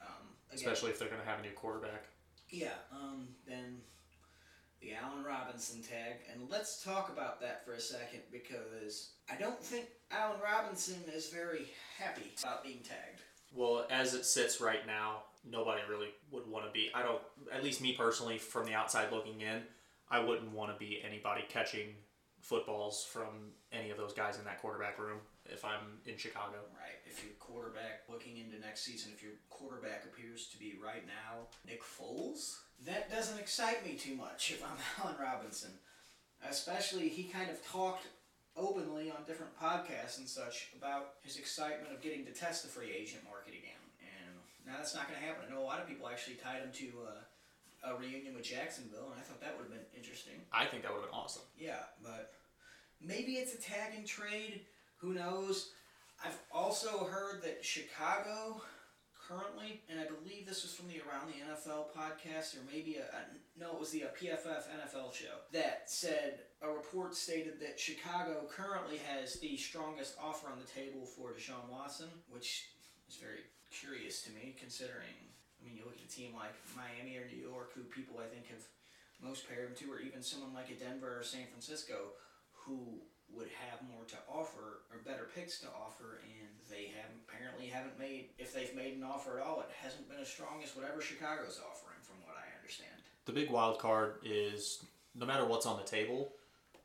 Um, 0.00 0.08
again, 0.50 0.68
Especially 0.68 0.90
if 0.90 0.98
they're 0.98 1.08
going 1.08 1.20
to 1.20 1.26
have 1.26 1.38
a 1.38 1.42
new 1.42 1.52
quarterback. 1.52 2.04
yeah, 2.50 2.68
um, 2.92 3.28
then 3.46 3.78
the 4.80 4.92
Allen 4.94 5.24
Robinson 5.24 5.82
tag, 5.82 6.16
and 6.30 6.50
let's 6.50 6.82
talk 6.82 7.08
about 7.08 7.40
that 7.40 7.64
for 7.64 7.72
a 7.72 7.80
second 7.80 8.20
because 8.30 9.12
I 9.30 9.36
don't 9.36 9.62
think 9.62 9.86
Allen 10.10 10.38
Robinson 10.42 11.02
is 11.14 11.30
very 11.30 11.66
happy 11.98 12.32
about 12.42 12.62
being 12.62 12.80
tagged. 12.80 13.22
Well, 13.54 13.86
as 13.90 14.12
it 14.14 14.26
sits 14.26 14.60
right 14.60 14.86
now, 14.86 15.22
nobody 15.48 15.80
really 15.88 16.08
would 16.30 16.46
want 16.46 16.66
to 16.66 16.70
be. 16.72 16.90
I 16.94 17.02
don't, 17.02 17.22
at 17.52 17.64
least 17.64 17.80
me 17.80 17.94
personally, 17.94 18.38
from 18.38 18.66
the 18.66 18.74
outside 18.74 19.10
looking 19.12 19.40
in, 19.40 19.62
I 20.10 20.20
wouldn't 20.20 20.52
want 20.52 20.72
to 20.72 20.78
be 20.78 21.00
anybody 21.04 21.42
catching 21.48 21.94
footballs 22.40 23.04
from 23.04 23.52
any 23.72 23.90
of 23.90 23.96
those 23.96 24.12
guys 24.12 24.38
in 24.38 24.44
that 24.44 24.60
quarterback 24.60 24.98
room 24.98 25.18
if 25.46 25.64
I'm 25.64 25.98
in 26.06 26.16
Chicago. 26.16 26.58
Right. 26.74 26.98
If 27.06 27.24
your 27.24 27.34
quarterback 27.38 28.02
looking 28.08 28.36
into 28.38 28.58
next 28.58 28.82
season, 28.82 29.12
if 29.14 29.22
your 29.22 29.32
quarterback 29.50 30.04
appears 30.04 30.46
to 30.48 30.58
be 30.58 30.74
right 30.82 31.06
now 31.06 31.48
Nick 31.66 31.82
Foles, 31.82 32.56
that 32.84 33.10
doesn't 33.10 33.38
excite 33.38 33.84
me 33.84 33.94
too 33.94 34.14
much 34.14 34.52
if 34.52 34.62
I'm 34.64 34.76
Allen 35.04 35.16
Robinson. 35.20 35.70
Especially, 36.48 37.08
he 37.08 37.24
kind 37.24 37.50
of 37.50 37.64
talked 37.66 38.06
openly 38.56 39.10
on 39.10 39.24
different 39.26 39.52
podcasts 39.60 40.18
and 40.18 40.28
such 40.28 40.68
about 40.76 41.20
his 41.22 41.36
excitement 41.36 41.92
of 41.92 42.00
getting 42.00 42.24
to 42.24 42.32
test 42.32 42.62
the 42.62 42.68
free 42.68 42.92
agent 42.92 43.22
market 43.24 43.52
again. 43.52 43.80
And 44.00 44.36
now 44.66 44.74
that's 44.78 44.94
not 44.94 45.08
going 45.08 45.18
to 45.20 45.26
happen. 45.26 45.44
I 45.46 45.52
know 45.52 45.60
a 45.60 45.64
lot 45.64 45.80
of 45.80 45.88
people 45.88 46.08
actually 46.08 46.36
tied 46.36 46.62
him 46.62 46.72
to 46.72 46.86
uh, 47.08 47.20
a 47.86 47.94
reunion 47.94 48.34
with 48.34 48.44
Jacksonville, 48.44 49.10
and 49.12 49.20
I 49.20 49.22
thought 49.22 49.40
that 49.40 49.56
would 49.56 49.64
have 49.64 49.72
been 49.72 49.86
interesting. 49.96 50.34
I 50.52 50.66
think 50.66 50.82
that 50.82 50.92
would 50.92 51.00
have 51.02 51.10
been 51.10 51.18
awesome. 51.18 51.42
Yeah, 51.58 51.86
but 52.02 52.32
maybe 53.00 53.32
it's 53.32 53.54
a 53.54 53.58
tag 53.58 53.92
and 53.96 54.06
trade. 54.06 54.62
Who 54.98 55.14
knows? 55.14 55.70
I've 56.24 56.38
also 56.50 57.04
heard 57.04 57.42
that 57.42 57.64
Chicago 57.64 58.62
currently, 59.28 59.82
and 59.90 60.00
I 60.00 60.04
believe 60.06 60.46
this 60.46 60.62
was 60.62 60.74
from 60.74 60.88
the 60.88 61.00
Around 61.06 61.28
the 61.28 61.52
NFL 61.52 61.86
podcast, 61.96 62.56
or 62.56 62.60
maybe 62.70 62.96
a, 62.96 63.02
a 63.02 63.58
no, 63.58 63.72
it 63.72 63.80
was 63.80 63.90
the 63.90 64.02
a 64.02 64.08
PFF 64.08 64.64
NFL 64.68 65.12
show 65.12 65.44
that 65.52 65.84
said 65.86 66.40
a 66.62 66.68
report 66.68 67.14
stated 67.14 67.60
that 67.60 67.78
Chicago 67.78 68.46
currently 68.50 68.98
has 68.98 69.34
the 69.40 69.56
strongest 69.56 70.16
offer 70.22 70.48
on 70.48 70.58
the 70.58 70.66
table 70.66 71.04
for 71.04 71.32
Deshaun 71.32 71.68
Watson, 71.70 72.08
which 72.28 72.68
is 73.08 73.16
very 73.16 73.40
curious 73.70 74.22
to 74.22 74.30
me, 74.30 74.54
considering. 74.58 75.14
I 75.66 75.68
mean, 75.68 75.82
you 75.82 75.84
look 75.84 75.98
at 75.98 76.06
a 76.06 76.14
team 76.14 76.30
like 76.30 76.54
Miami 76.78 77.18
or 77.18 77.26
New 77.26 77.42
York, 77.42 77.74
who 77.74 77.82
people 77.90 78.22
I 78.22 78.30
think 78.30 78.46
have 78.54 78.62
most 79.18 79.50
paired 79.50 79.74
him 79.74 79.76
to, 79.82 79.90
or 79.90 79.98
even 79.98 80.22
someone 80.22 80.54
like 80.54 80.70
a 80.70 80.78
Denver 80.78 81.18
or 81.18 81.26
San 81.26 81.50
Francisco, 81.50 82.14
who 82.54 83.02
would 83.34 83.50
have 83.66 83.82
more 83.90 84.06
to 84.06 84.18
offer 84.30 84.86
or 84.94 85.02
better 85.02 85.26
picks 85.34 85.58
to 85.58 85.66
offer, 85.74 86.22
and 86.22 86.54
they 86.70 86.94
haven't 86.94 87.18
apparently 87.26 87.66
haven't 87.66 87.98
made. 87.98 88.30
If 88.38 88.54
they've 88.54 88.74
made 88.78 88.94
an 88.94 89.02
offer 89.02 89.40
at 89.40 89.46
all, 89.46 89.58
it 89.60 89.74
hasn't 89.82 90.08
been 90.08 90.22
as 90.22 90.30
strong 90.30 90.62
as 90.62 90.70
whatever 90.76 91.02
Chicago's 91.02 91.58
offering, 91.58 91.98
from 92.06 92.22
what 92.22 92.38
I 92.38 92.46
understand. 92.54 93.02
The 93.26 93.34
big 93.34 93.50
wild 93.50 93.82
card 93.82 94.22
is 94.22 94.84
no 95.18 95.26
matter 95.26 95.44
what's 95.44 95.66
on 95.66 95.76
the 95.76 95.88
table, 95.88 96.30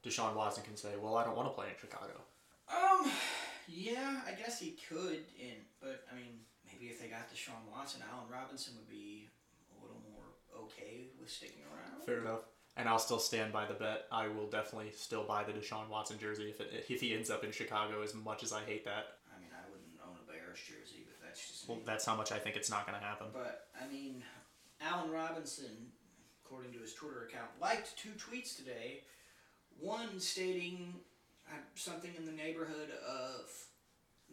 Deshaun 0.04 0.34
Watson 0.34 0.64
can 0.64 0.76
say, 0.76 0.98
"Well, 0.98 1.16
I 1.16 1.24
don't 1.24 1.38
want 1.38 1.50
to 1.50 1.54
play 1.54 1.68
in 1.70 1.78
Chicago." 1.80 2.18
Um, 2.74 3.12
yeah, 3.68 4.22
I 4.26 4.32
guess 4.32 4.60
he 4.60 4.78
could, 4.90 5.22
in 5.38 5.62
but 5.80 6.04
I 6.12 6.16
mean, 6.16 6.42
Deshaun 7.34 7.64
Watson, 7.72 8.02
Allen 8.12 8.28
Robinson 8.32 8.74
would 8.78 8.90
be 8.90 9.30
a 9.78 9.82
little 9.82 10.02
more 10.12 10.66
okay 10.66 11.08
with 11.20 11.30
sticking 11.30 11.64
around. 11.74 12.04
Fair 12.06 12.20
enough. 12.20 12.42
And 12.78 12.88
I'll 12.88 13.00
still 13.00 13.20
stand 13.20 13.52
by 13.52 13.66
the 13.66 13.74
bet. 13.74 14.06
I 14.12 14.28
will 14.28 14.48
definitely 14.48 14.92
still 14.96 15.24
buy 15.24 15.44
the 15.44 15.52
Deshaun 15.52 15.90
Watson 15.90 16.18
jersey 16.18 16.50
if 16.50 16.62
it, 16.62 16.86
if 16.90 17.02
he 17.02 17.14
ends 17.14 17.30
up 17.30 17.44
in 17.44 17.52
Chicago. 17.52 18.02
As 18.02 18.14
much 18.16 18.44
as 18.44 18.54
I 18.54 18.62
hate 18.62 18.86
that. 18.86 19.18
I 19.36 19.40
mean, 19.40 19.50
I 19.52 19.70
wouldn't 19.70 19.92
own 20.08 20.16
a 20.16 20.32
Bears 20.32 20.58
jersey, 20.60 21.04
but 21.06 21.16
that's 21.26 21.40
just 21.46 21.68
Well, 21.68 21.78
me. 21.78 21.84
that's 21.86 22.06
how 22.06 22.16
much 22.16 22.32
I 22.32 22.40
think 22.40 22.56
it's 22.56 22.70
not 22.70 22.88
going 22.88 22.98
to 23.00 23.06
happen. 23.06 23.28
But 23.34 23.68
I 23.82 23.92
mean, 23.92 24.24
Allen 24.82 25.12
Robinson, 25.12 25.92
according 26.46 26.72
to 26.74 26.80
his 26.80 26.94
Twitter 26.94 27.28
account, 27.28 27.50
liked 27.62 27.98
two 27.98 28.12
tweets 28.12 28.56
today. 28.56 29.02
One 29.80 30.20
stating 30.20 30.94
uh, 31.50 31.56
something 31.76 32.12
in 32.18 32.26
the 32.26 32.32
neighborhood 32.32 32.90
of 33.06 33.52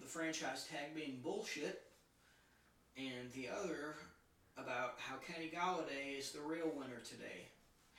the 0.00 0.06
franchise 0.06 0.64
tag 0.70 0.94
being 0.94 1.18
bullshit, 1.24 1.82
and 2.98 3.30
the 3.32 3.48
other 3.48 3.94
about 4.56 4.94
how 4.98 5.14
Kenny 5.24 5.50
Golladay 5.54 6.18
is 6.18 6.32
the 6.32 6.40
real 6.40 6.70
winner 6.74 6.98
today. 7.08 7.46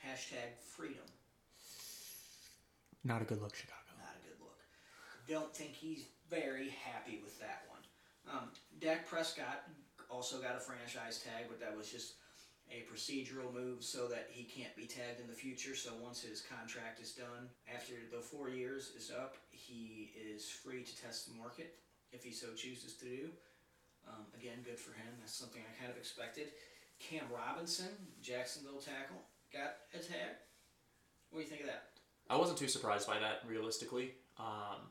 Hashtag 0.06 0.60
freedom. 0.62 1.08
Not 3.02 3.22
a 3.22 3.24
good 3.24 3.40
look, 3.40 3.54
Chicago. 3.54 3.80
Not 3.98 4.12
a 4.12 4.28
good 4.28 4.40
look. 4.40 4.60
Don't 5.26 5.54
think 5.54 5.72
he's 5.72 6.04
very 6.28 6.68
happy 6.84 7.20
with 7.24 7.40
that 7.40 7.64
one. 7.70 7.80
Um, 8.30 8.48
Dak 8.78 9.08
Prescott 9.08 9.64
also 10.10 10.38
got 10.38 10.56
a 10.56 10.60
franchise 10.60 11.22
tag, 11.22 11.46
but 11.48 11.58
that 11.60 11.74
was 11.74 11.90
just 11.90 12.14
a 12.70 12.84
procedural 12.92 13.52
move 13.52 13.82
so 13.82 14.06
that 14.06 14.28
he 14.30 14.44
can't 14.44 14.74
be 14.76 14.86
tagged 14.86 15.18
in 15.20 15.26
the 15.26 15.34
future. 15.34 15.74
So 15.74 15.92
once 16.02 16.20
his 16.20 16.42
contract 16.42 17.00
is 17.00 17.12
done, 17.12 17.48
after 17.74 17.94
the 18.12 18.20
four 18.20 18.50
years 18.50 18.92
is 18.96 19.10
up, 19.10 19.36
he 19.50 20.12
is 20.14 20.48
free 20.48 20.82
to 20.82 21.02
test 21.02 21.28
the 21.28 21.38
market 21.38 21.78
if 22.12 22.22
he 22.22 22.32
so 22.32 22.48
chooses 22.54 22.94
to 22.94 23.06
do. 23.06 23.30
Um, 24.10 24.26
again, 24.38 24.58
good 24.64 24.78
for 24.78 24.92
him. 24.92 25.06
That's 25.20 25.34
something 25.34 25.62
I 25.62 25.78
kind 25.78 25.90
of 25.90 25.96
expected. 25.96 26.48
Cam 26.98 27.24
Robinson, 27.32 27.88
Jacksonville 28.20 28.80
tackle, 28.80 29.22
got 29.52 29.76
a 29.94 29.98
tag. 29.98 30.36
What 31.30 31.40
do 31.40 31.44
you 31.44 31.50
think 31.50 31.62
of 31.62 31.68
that? 31.68 31.84
I 32.28 32.36
wasn't 32.36 32.58
too 32.58 32.68
surprised 32.68 33.06
by 33.06 33.18
that, 33.18 33.42
realistically. 33.46 34.12
Um, 34.38 34.90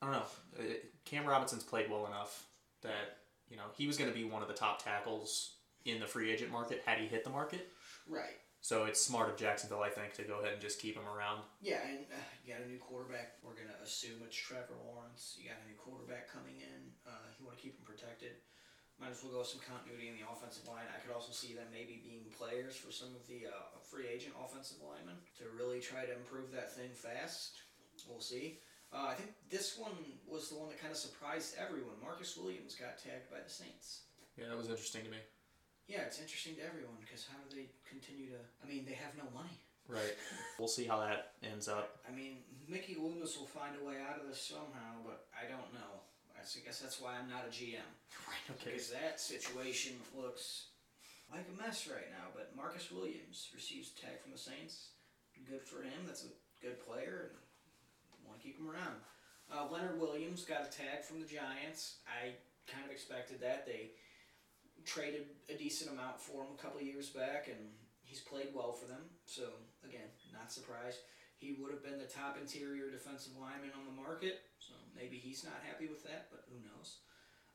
I 0.00 0.06
don't 0.06 0.12
know. 0.12 0.24
Uh, 0.58 0.62
Cam 1.04 1.26
Robinson's 1.26 1.62
played 1.62 1.90
well 1.90 2.06
enough 2.06 2.46
that 2.82 3.18
you 3.48 3.56
know 3.56 3.64
he 3.76 3.86
was 3.86 3.96
going 3.96 4.10
to 4.10 4.16
be 4.16 4.24
one 4.24 4.42
of 4.42 4.48
the 4.48 4.54
top 4.54 4.82
tackles 4.82 5.54
in 5.84 6.00
the 6.00 6.06
free 6.06 6.30
agent 6.30 6.50
market 6.50 6.82
had 6.84 6.98
he 6.98 7.06
hit 7.06 7.24
the 7.24 7.30
market. 7.30 7.68
Right. 8.08 8.38
So 8.60 8.84
it's 8.84 9.00
smart 9.00 9.28
of 9.28 9.36
Jacksonville, 9.36 9.82
I 9.82 9.90
think, 9.90 10.14
to 10.14 10.22
go 10.22 10.38
ahead 10.38 10.52
and 10.52 10.62
just 10.62 10.78
keep 10.78 10.94
him 10.94 11.02
around. 11.10 11.42
Yeah, 11.60 11.82
and 11.82 12.06
uh, 12.14 12.22
you 12.46 12.54
got 12.54 12.62
a 12.62 12.68
new 12.70 12.78
quarterback. 12.78 13.34
We're 13.42 13.58
gonna 13.58 13.74
assume 13.82 14.22
it's 14.24 14.36
Trevor 14.36 14.78
Lawrence. 14.86 15.34
You 15.38 15.50
got 15.50 15.58
a 15.64 15.68
new 15.68 15.74
quarterback 15.74 16.30
coming 16.30 16.62
in. 16.62 16.81
Uh, 17.06 17.26
you 17.38 17.44
want 17.44 17.58
to 17.58 17.62
keep 17.62 17.74
him 17.74 17.84
protected. 17.84 18.38
Might 19.00 19.10
as 19.10 19.24
well 19.24 19.34
go 19.34 19.42
with 19.42 19.50
some 19.50 19.64
continuity 19.66 20.12
in 20.12 20.16
the 20.20 20.28
offensive 20.28 20.68
line. 20.68 20.86
I 20.86 21.02
could 21.02 21.10
also 21.10 21.34
see 21.34 21.56
them 21.58 21.66
maybe 21.74 21.98
being 22.04 22.30
players 22.38 22.78
for 22.78 22.94
some 22.94 23.10
of 23.18 23.26
the 23.26 23.50
uh, 23.50 23.74
free 23.82 24.06
agent 24.06 24.36
offensive 24.38 24.78
linemen 24.78 25.18
to 25.42 25.50
really 25.58 25.82
try 25.82 26.06
to 26.06 26.14
improve 26.14 26.54
that 26.54 26.70
thing 26.70 26.94
fast. 26.94 27.58
We'll 28.06 28.22
see. 28.22 28.62
Uh, 28.92 29.08
I 29.10 29.14
think 29.16 29.32
this 29.48 29.80
one 29.80 29.96
was 30.28 30.52
the 30.52 30.60
one 30.60 30.68
that 30.68 30.78
kind 30.78 30.92
of 30.92 31.00
surprised 31.00 31.56
everyone. 31.56 31.96
Marcus 31.98 32.36
Williams 32.36 32.76
got 32.76 33.00
tagged 33.00 33.32
by 33.32 33.40
the 33.40 33.48
Saints. 33.48 34.04
Yeah, 34.36 34.52
that 34.52 34.56
was 34.56 34.68
interesting 34.68 35.02
to 35.08 35.10
me. 35.10 35.18
Yeah, 35.88 36.04
it's 36.06 36.20
interesting 36.20 36.54
to 36.60 36.62
everyone 36.62 37.00
because 37.00 37.26
how 37.26 37.40
do 37.42 37.56
they 37.56 37.72
continue 37.88 38.30
to? 38.30 38.40
I 38.62 38.68
mean, 38.68 38.84
they 38.84 38.94
have 38.94 39.16
no 39.16 39.26
money. 39.34 39.56
Right. 39.88 40.14
we'll 40.58 40.70
see 40.70 40.84
how 40.84 41.00
that 41.00 41.34
ends 41.42 41.66
up. 41.66 41.98
I 42.06 42.12
mean, 42.14 42.44
Mickey 42.68 42.94
Loomis 42.94 43.36
will 43.36 43.50
find 43.50 43.74
a 43.80 43.82
way 43.82 43.96
out 43.98 44.20
of 44.20 44.28
this 44.28 44.40
somehow, 44.40 45.02
but 45.02 45.26
I 45.32 45.48
don't 45.48 45.72
know. 45.74 46.01
I 46.42 46.44
s- 46.44 46.58
I 46.58 46.66
guess 46.66 46.80
that's 46.82 46.98
why 47.00 47.14
I'm 47.14 47.30
not 47.30 47.46
a 47.46 47.50
GM. 47.54 47.86
Right. 48.26 48.42
Okay. 48.58 48.72
Because 48.74 48.90
that 48.90 49.20
situation 49.20 49.92
looks 50.16 50.74
like 51.30 51.46
a 51.46 51.54
mess 51.62 51.86
right 51.86 52.10
now. 52.10 52.34
But 52.34 52.50
Marcus 52.56 52.90
Williams 52.90 53.48
receives 53.54 53.92
a 53.94 54.00
tag 54.02 54.18
from 54.20 54.32
the 54.32 54.38
Saints. 54.38 54.90
Good 55.48 55.62
for 55.62 55.82
him. 55.82 56.02
That's 56.06 56.24
a 56.24 56.32
good 56.64 56.80
player, 56.84 57.30
and 57.30 58.26
want 58.26 58.40
to 58.40 58.44
keep 58.44 58.58
him 58.58 58.66
around. 58.70 58.98
Uh, 59.52 59.70
Leonard 59.70 60.00
Williams 60.00 60.44
got 60.44 60.66
a 60.66 60.70
tag 60.70 61.04
from 61.04 61.20
the 61.20 61.26
Giants. 61.26 61.98
I 62.08 62.34
kind 62.70 62.84
of 62.84 62.90
expected 62.90 63.40
that. 63.42 63.66
They 63.66 63.92
traded 64.84 65.26
a 65.48 65.54
decent 65.54 65.90
amount 65.92 66.20
for 66.20 66.42
him 66.42 66.50
a 66.58 66.60
couple 66.62 66.80
of 66.80 66.86
years 66.86 67.10
back, 67.10 67.46
and 67.48 67.58
he's 68.02 68.20
played 68.20 68.48
well 68.54 68.72
for 68.72 68.86
them. 68.86 69.02
So 69.26 69.42
again, 69.84 70.08
not 70.32 70.50
surprised. 70.52 70.98
He 71.42 71.58
would 71.58 71.74
have 71.74 71.82
been 71.82 71.98
the 71.98 72.06
top 72.06 72.38
interior 72.38 72.86
defensive 72.86 73.34
lineman 73.34 73.74
on 73.74 73.82
the 73.82 74.00
market. 74.00 74.46
So 74.62 74.78
maybe 74.94 75.18
he's 75.18 75.42
not 75.42 75.58
happy 75.66 75.90
with 75.90 76.06
that, 76.06 76.30
but 76.30 76.46
who 76.46 76.62
knows? 76.62 77.02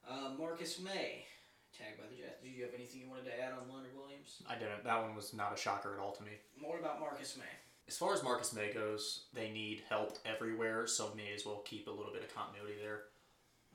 Uh, 0.03 0.35
Marcus 0.37 0.77
Maye, 0.83 1.23
tagged 1.71 1.95
by 1.95 2.03
the 2.11 2.19
Jets. 2.19 2.43
Did 2.43 2.51
you 2.51 2.67
have 2.67 2.75
anything 2.75 2.99
you 2.99 3.07
wanted 3.07 3.31
to 3.31 3.39
add 3.39 3.55
on 3.55 3.71
Leonard 3.71 3.95
Williams? 3.95 4.43
I 4.43 4.59
didn't. 4.59 4.83
That 4.83 5.01
one 5.01 5.15
was 5.15 5.31
not 5.31 5.55
a 5.55 5.57
shocker 5.57 5.95
at 5.95 6.03
all 6.03 6.11
to 6.19 6.23
me. 6.23 6.35
More 6.59 6.79
about 6.79 6.99
Marcus 6.99 7.37
Maye. 7.39 7.57
As 7.87 7.95
far 7.95 8.13
as 8.13 8.21
Marcus 8.23 8.51
Maye 8.51 8.73
goes, 8.73 9.31
they 9.33 9.49
need 9.51 9.83
help 9.87 10.19
everywhere, 10.25 10.85
so 10.85 11.13
may 11.15 11.31
as 11.33 11.45
well 11.45 11.63
keep 11.63 11.87
a 11.87 11.91
little 11.91 12.11
bit 12.11 12.23
of 12.23 12.35
continuity 12.35 12.75
there. 12.83 13.07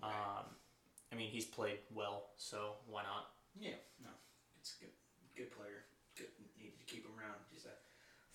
Um, 0.02 0.44
I 1.10 1.16
mean, 1.16 1.30
he's 1.30 1.46
played 1.46 1.78
well, 1.94 2.28
so 2.36 2.76
why 2.86 3.02
not? 3.04 3.32
Yeah, 3.58 3.80
no, 4.04 4.10
it's 4.60 4.76
a 4.76 4.84
good, 4.84 4.92
good 5.34 5.56
player. 5.56 5.88
Good, 6.18 6.28
needed 6.60 6.76
to 6.78 6.84
keep 6.84 7.06
him 7.06 7.16
around. 7.16 7.40
He's 7.50 7.64
a 7.64 7.72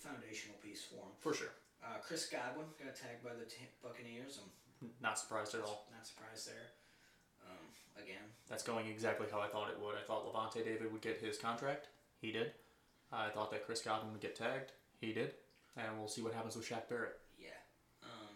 foundational 0.02 0.58
piece 0.58 0.82
for 0.82 0.96
him. 0.96 1.14
For 1.20 1.36
sure. 1.36 1.54
Uh, 1.88 1.98
Chris 2.04 2.28
Godwin 2.28 2.68
got 2.84 2.96
tagged 2.96 3.24
by 3.24 3.32
the 3.32 3.46
t- 3.48 3.64
Buccaneers. 3.82 4.40
I'm 4.44 4.90
Not 5.02 5.18
surprised 5.18 5.56
at 5.56 5.62
all. 5.64 5.88
not 5.96 6.06
surprised 6.06 6.48
there. 6.52 6.76
Um, 7.48 7.64
again, 7.96 8.28
That's 8.50 8.64
going 8.64 8.88
exactly 8.88 9.28
how 9.32 9.40
I 9.40 9.48
thought 9.48 9.70
it 9.72 9.80
would. 9.80 9.96
I 9.96 10.04
thought 10.04 10.28
Lavonte 10.28 10.64
David 10.66 10.92
would 10.92 11.02
get 11.02 11.18
his 11.18 11.38
contract. 11.38 11.88
He 12.20 12.32
did. 12.32 12.52
I 13.12 13.30
thought 13.30 13.52
that 13.52 13.66
Chris 13.66 13.82
Godwin 13.82 14.12
would 14.12 14.20
get 14.22 14.36
tagged. 14.36 14.74
He 15.00 15.14
did. 15.14 15.34
And 15.78 15.98
we'll 15.98 16.10
see 16.12 16.22
what 16.22 16.34
happens 16.34 16.56
with 16.58 16.68
Shaq 16.68 16.90
Barrett. 16.90 17.16
yeah. 17.40 17.56
Um, 18.04 18.36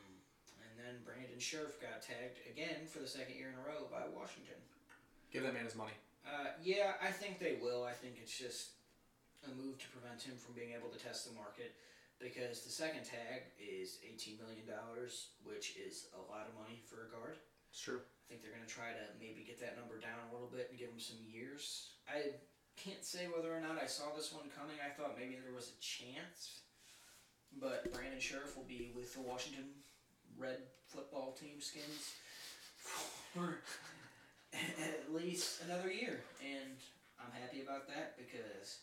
and 0.63 0.72
then 0.79 0.96
Brandon 1.03 1.36
Scherff 1.39 1.75
got 1.81 2.00
tagged 2.01 2.39
again 2.48 2.88
for 2.88 3.00
the 3.00 3.08
second 3.10 3.36
year 3.36 3.50
in 3.51 3.58
a 3.60 3.65
row 3.67 3.89
by 3.91 4.08
Washington. 4.15 4.55
Give 5.34 5.43
that 5.43 5.53
man 5.53 5.65
his 5.65 5.75
money. 5.75 5.98
Uh, 6.24 6.53
yeah, 6.63 6.93
I 7.03 7.10
think 7.12 7.39
they 7.39 7.58
will. 7.62 7.84
I 7.84 7.91
think 7.93 8.15
it's 8.22 8.31
just 8.38 8.77
a 9.43 9.50
move 9.58 9.79
to 9.81 9.88
prevent 9.89 10.22
him 10.22 10.38
from 10.38 10.53
being 10.53 10.72
able 10.77 10.88
to 10.93 11.00
test 11.01 11.27
the 11.27 11.34
market 11.34 11.74
because 12.22 12.62
the 12.62 12.70
second 12.72 13.04
tag 13.04 13.50
is 13.58 13.98
$18 14.06 14.38
million, 14.38 14.63
which 15.44 15.75
is 15.75 16.08
a 16.13 16.22
lot 16.30 16.46
of 16.46 16.54
money 16.56 16.80
for 16.86 17.10
a 17.10 17.12
guard. 17.12 17.42
It's 17.74 17.82
true. 17.82 18.00
I 18.00 18.24
think 18.30 18.46
they're 18.46 18.54
going 18.54 18.63
to 18.66 18.70
try 18.70 18.94
to 18.94 19.06
maybe 19.20 19.44
get 19.44 19.60
that 19.60 19.75
number 19.75 19.98
down 20.00 20.22
a 20.30 20.32
little 20.32 20.48
bit 20.48 20.70
and 20.70 20.80
give 20.80 20.94
him 20.94 21.01
some 21.01 21.20
years. 21.25 21.98
I 22.08 22.38
can't 22.78 23.04
say 23.04 23.28
whether 23.28 23.51
or 23.51 23.60
not 23.60 23.82
I 23.82 23.90
saw 23.90 24.13
this 24.16 24.32
one 24.32 24.48
coming. 24.56 24.78
I 24.80 24.94
thought 24.94 25.18
maybe 25.18 25.36
there 25.42 25.54
was 25.54 25.74
a 25.74 25.82
chance. 25.82 26.62
but 27.60 27.92
Brandon 27.92 28.20
Scherff 28.20 28.56
will 28.56 28.70
be 28.70 28.92
with 28.96 29.13
the 29.13 29.22
Washington 29.22 29.66
Red 30.38 30.63
football 30.88 31.34
team 31.34 31.60
skins 31.60 32.16
for 33.34 33.60
at 34.54 35.13
least 35.13 35.62
another 35.68 35.92
year, 35.92 36.22
and 36.40 36.80
I'm 37.20 37.32
happy 37.32 37.62
about 37.62 37.88
that 37.88 38.16
because 38.18 38.80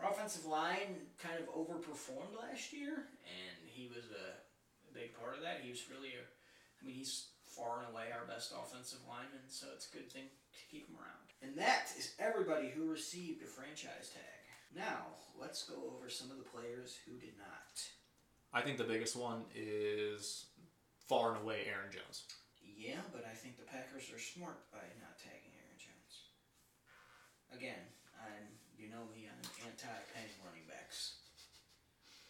our 0.00 0.10
offensive 0.10 0.46
line 0.46 1.06
kind 1.18 1.38
of 1.38 1.46
overperformed 1.54 2.34
last 2.34 2.72
year, 2.72 3.06
and 3.24 3.58
he 3.64 3.88
was 3.88 4.10
a 4.10 4.94
big 4.94 5.14
part 5.18 5.36
of 5.36 5.42
that. 5.42 5.60
He 5.62 5.70
was 5.70 5.82
really, 5.90 6.14
a, 6.18 6.22
I 6.22 6.86
mean, 6.86 6.96
he's 6.96 7.30
far 7.42 7.82
and 7.82 7.92
away 7.92 8.10
our 8.10 8.26
best 8.26 8.52
offensive 8.52 8.98
lineman, 9.06 9.46
so 9.48 9.66
it's 9.74 9.88
a 9.90 9.96
good 9.96 10.10
thing 10.10 10.26
to 10.26 10.62
keep 10.70 10.88
him 10.88 10.96
around. 10.98 11.30
And 11.42 11.54
that 11.58 11.94
is 11.98 12.14
everybody 12.18 12.70
who 12.74 12.90
received 12.90 13.42
a 13.42 13.46
franchise 13.46 14.10
tag. 14.10 14.42
Now, 14.74 15.14
let's 15.38 15.62
go 15.62 15.74
over 15.94 16.10
some 16.10 16.30
of 16.30 16.38
the 16.38 16.50
players 16.50 16.98
who 17.06 17.18
did 17.18 17.38
not. 17.38 17.78
I 18.52 18.62
think 18.62 18.78
the 18.78 18.90
biggest 18.90 19.14
one 19.14 19.46
is 19.54 20.46
far 21.06 21.34
and 21.34 21.42
away 21.42 21.66
Aaron 21.70 21.90
Jones. 21.94 22.26
Yeah, 22.62 23.02
but 23.14 23.22
I 23.22 23.34
think 23.34 23.56
the 23.56 23.70
Packers 23.70 24.10
are 24.10 24.18
smart 24.18 24.66
by 24.74 24.82
not 24.98 25.18
tagging 25.18 25.54
Aaron 25.54 25.78
Jones. 25.78 26.14
Again, 27.54 27.86
I'm 28.18 28.50
you 28.74 28.90
know 28.90 29.06
me, 29.14 29.30
Running 30.44 30.66
backs. 30.68 31.14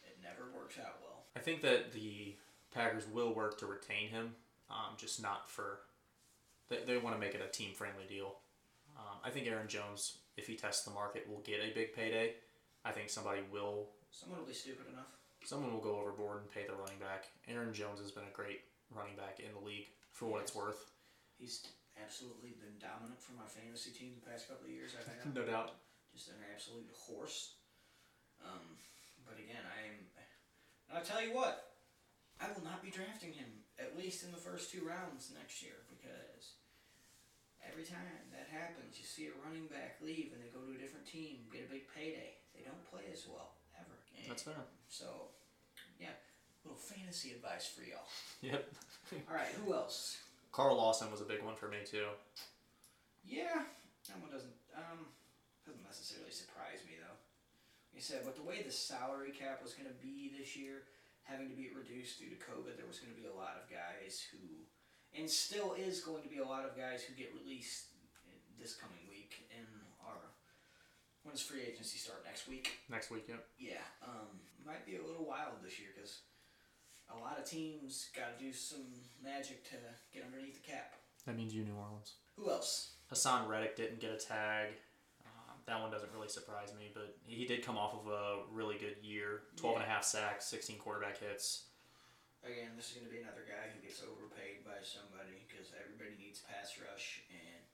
It 0.03 0.19
never 0.23 0.51
works 0.57 0.79
out 0.79 0.97
well. 1.03 1.25
I 1.37 1.41
think 1.41 1.63
that 1.63 1.93
the 1.93 2.37
Packers 2.73 3.07
will 3.07 3.35
work 3.35 3.59
to 3.59 3.67
retain 3.67 4.09
him, 4.09 4.35
um, 4.71 4.95
just 4.97 5.23
not 5.23 5.49
for. 5.49 5.81
They, 6.69 6.79
they 6.87 6.97
want 6.97 7.15
to 7.15 7.21
make 7.21 7.35
it 7.35 7.43
a 7.45 7.51
team 7.51 7.75
friendly 7.75 8.05
deal. 8.09 8.37
Um, 8.97 9.19
I 9.25 9.31
think 9.31 9.47
Aaron 9.47 9.69
Jones, 9.69 10.19
if 10.37 10.47
he 10.47 10.55
tests 10.57 10.85
the 10.85 10.91
market, 10.91 11.29
will 11.29 11.41
get 11.41 11.61
a 11.61 11.75
big 11.75 11.95
payday. 11.95 12.35
I 12.85 12.93
think 12.93 13.11
somebody 13.11 13.43
will. 13.53 13.89
Someone 14.11 14.41
will 14.41 14.47
be 14.47 14.55
stupid 14.55 14.87
enough. 14.93 15.11
Someone 15.45 15.73
will 15.73 15.81
go 15.81 16.01
overboard 16.01 16.41
and 16.41 16.51
pay 16.51 16.65
the 16.67 16.75
running 16.75 16.99
back. 16.99 17.27
Aaron 17.49 17.75
Jones 17.75 18.01
has 18.01 18.11
been 18.11 18.25
a 18.25 18.33
great 18.37 18.63
running 18.91 19.17
back 19.17 19.41
in 19.41 19.53
the 19.53 19.65
league 19.65 19.89
for 20.13 20.27
what 20.27 20.41
it's 20.41 20.55
worth. 20.55 20.91
He's 21.39 21.67
absolutely 22.03 22.57
been 22.59 22.79
dominant 22.81 23.21
for 23.21 23.33
my 23.33 23.47
fantasy 23.47 23.91
team 23.91 24.15
the 24.17 24.31
past 24.31 24.49
couple 24.49 24.67
of 24.67 24.73
years. 24.73 24.93
I've 24.99 25.07
had 25.07 25.35
no 25.35 25.43
doubt. 25.43 25.75
Just 26.15 26.31
an 26.31 26.39
absolute 26.55 26.89
horse. 26.95 27.59
Um, 28.39 28.79
but 29.27 29.35
again, 29.37 29.67
I'm. 29.67 30.07
I'll 30.95 31.05
tell 31.05 31.21
you 31.21 31.35
what. 31.35 31.75
I 32.41 32.51
will 32.51 32.65
not 32.65 32.83
be 32.83 32.91
drafting 32.91 33.33
him 33.33 33.47
at 33.79 33.99
least 33.99 34.23
in 34.23 34.31
the 34.31 34.39
first 34.39 34.71
two 34.71 34.83
rounds 34.87 35.31
next 35.35 35.63
year 35.63 35.87
because 35.91 36.59
every 37.63 37.83
time 37.83 38.31
that 38.31 38.47
happens, 38.51 38.99
you 38.99 39.07
see 39.07 39.27
a 39.27 39.35
running 39.47 39.67
back 39.67 39.99
leave 40.03 40.31
and 40.35 40.43
they 40.43 40.51
go 40.51 40.63
to 40.63 40.75
a 40.75 40.81
different 40.81 41.07
team, 41.07 41.47
get 41.51 41.67
a 41.67 41.71
big 41.73 41.87
payday. 41.91 42.39
They 42.55 42.63
don't 42.63 42.83
play 42.91 43.07
as 43.11 43.27
well 43.27 43.55
ever. 43.79 43.99
And 44.19 44.31
That's 44.31 44.43
fair. 44.43 44.67
So, 44.89 45.35
yeah, 45.99 46.15
little 46.65 46.79
fantasy 46.79 47.33
advice 47.33 47.67
for 47.67 47.83
y'all. 47.83 48.07
Yep. 48.43 48.61
All 49.31 49.35
right, 49.35 49.49
who 49.65 49.73
else? 49.73 50.19
Carl 50.53 50.77
Lawson 50.77 51.11
was 51.11 51.21
a 51.21 51.25
big 51.25 51.43
one 51.43 51.57
for 51.57 51.69
me 51.69 51.79
too. 51.85 52.07
Yeah, 53.25 53.65
that 54.09 54.21
one 54.21 54.31
doesn't 54.31 54.53
um 54.77 55.01
doesn't 55.01 55.24
necessarily 55.95 56.35
surprise 56.35 56.83
me 56.83 56.99
though. 56.99 57.15
Like 57.95 58.03
I 58.03 58.05
said, 58.05 58.27
with 58.27 58.35
the 58.35 58.43
way 58.43 58.67
the 58.67 58.75
salary 58.75 59.31
cap 59.31 59.63
was 59.63 59.79
going 59.79 59.87
to 59.87 59.95
be 60.03 60.35
this 60.35 60.59
year, 60.59 60.91
having 61.23 61.47
to 61.47 61.55
be 61.55 61.71
reduced 61.71 62.19
due 62.19 62.35
to 62.35 62.39
COVID, 62.43 62.75
there 62.75 62.91
was 62.91 62.99
going 62.99 63.15
to 63.15 63.21
be 63.23 63.31
a 63.31 63.39
lot 63.39 63.55
of 63.55 63.71
guys 63.71 64.27
who, 64.35 64.67
and 65.15 65.31
still 65.31 65.79
is 65.79 66.03
going 66.03 66.27
to 66.27 66.29
be 66.29 66.43
a 66.43 66.45
lot 66.45 66.67
of 66.67 66.75
guys 66.75 67.07
who 67.07 67.15
get 67.15 67.31
released 67.31 67.95
this 68.59 68.75
coming 68.75 69.07
week 69.07 69.47
in 69.55 69.63
our. 70.03 70.19
When 71.23 71.39
does 71.39 71.47
free 71.47 71.63
agency 71.63 72.03
start 72.03 72.27
next 72.27 72.51
week? 72.51 72.83
Next 72.91 73.15
week, 73.15 73.31
yep. 73.31 73.47
Yeah, 73.55 73.87
um, 74.03 74.43
might 74.67 74.83
be 74.83 74.99
a 74.99 75.07
little 75.07 75.25
wild 75.25 75.63
this 75.63 75.79
year 75.79 75.95
because 75.95 76.27
a 77.07 77.17
lot 77.23 77.39
of 77.39 77.47
teams 77.47 78.11
got 78.11 78.35
to 78.35 78.43
do 78.43 78.53
some 78.53 78.91
magic 79.23 79.63
to 79.71 79.79
get 80.13 80.27
underneath 80.27 80.59
the 80.59 80.67
cap. 80.67 80.99
That 81.25 81.39
means 81.39 81.55
you, 81.55 81.63
New 81.63 81.79
Orleans. 81.79 82.19
Who 82.37 82.51
else? 82.51 82.99
Haason 83.13 83.47
Reddick 83.49 83.77
didn't 83.77 84.01
get 84.01 84.11
a 84.11 84.19
tag. 84.19 84.75
That 85.67 85.81
one 85.81 85.91
doesn't 85.91 86.13
really 86.13 86.29
surprise 86.29 86.77
me, 86.77 86.93
but 86.93 87.17
he 87.25 87.47
did 87.47 87.65
come 87.65 87.79
off 87.79 87.95
of 87.95 88.05
a 88.13 88.45
really 88.53 88.77
good 88.77 89.01
year 89.01 89.49
12 89.57 89.81
and 89.81 89.85
a 89.85 89.89
half 89.89 90.05
sacks, 90.05 90.45
16 90.47 90.77
quarterback 90.77 91.19
hits. 91.19 91.73
Again, 92.45 92.77
this 92.77 92.93
is 92.93 93.01
going 93.01 93.09
to 93.09 93.13
be 93.13 93.25
another 93.25 93.49
guy 93.49 93.73
who 93.73 93.81
gets 93.81 94.05
overpaid 94.05 94.61
by 94.69 94.77
somebody 94.85 95.49
because 95.49 95.73
everybody 95.73 96.21
needs 96.21 96.45
pass 96.45 96.77
rush, 96.77 97.25
and 97.33 97.65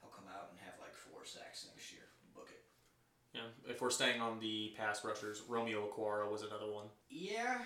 he'll 0.00 0.08
come 0.08 0.24
out 0.32 0.48
and 0.48 0.56
have 0.64 0.80
like 0.80 0.96
four 0.96 1.28
sacks 1.28 1.68
next 1.68 1.92
year. 1.92 2.08
Book 2.32 2.48
it. 2.48 2.64
Yeah, 3.36 3.52
if 3.68 3.84
we're 3.84 3.92
staying 3.92 4.24
on 4.24 4.40
the 4.40 4.72
pass 4.72 5.04
rushers, 5.04 5.44
Romeo 5.44 5.84
Okwara 5.84 6.24
was 6.32 6.40
another 6.40 6.72
one. 6.72 6.88
Yeah, 7.12 7.60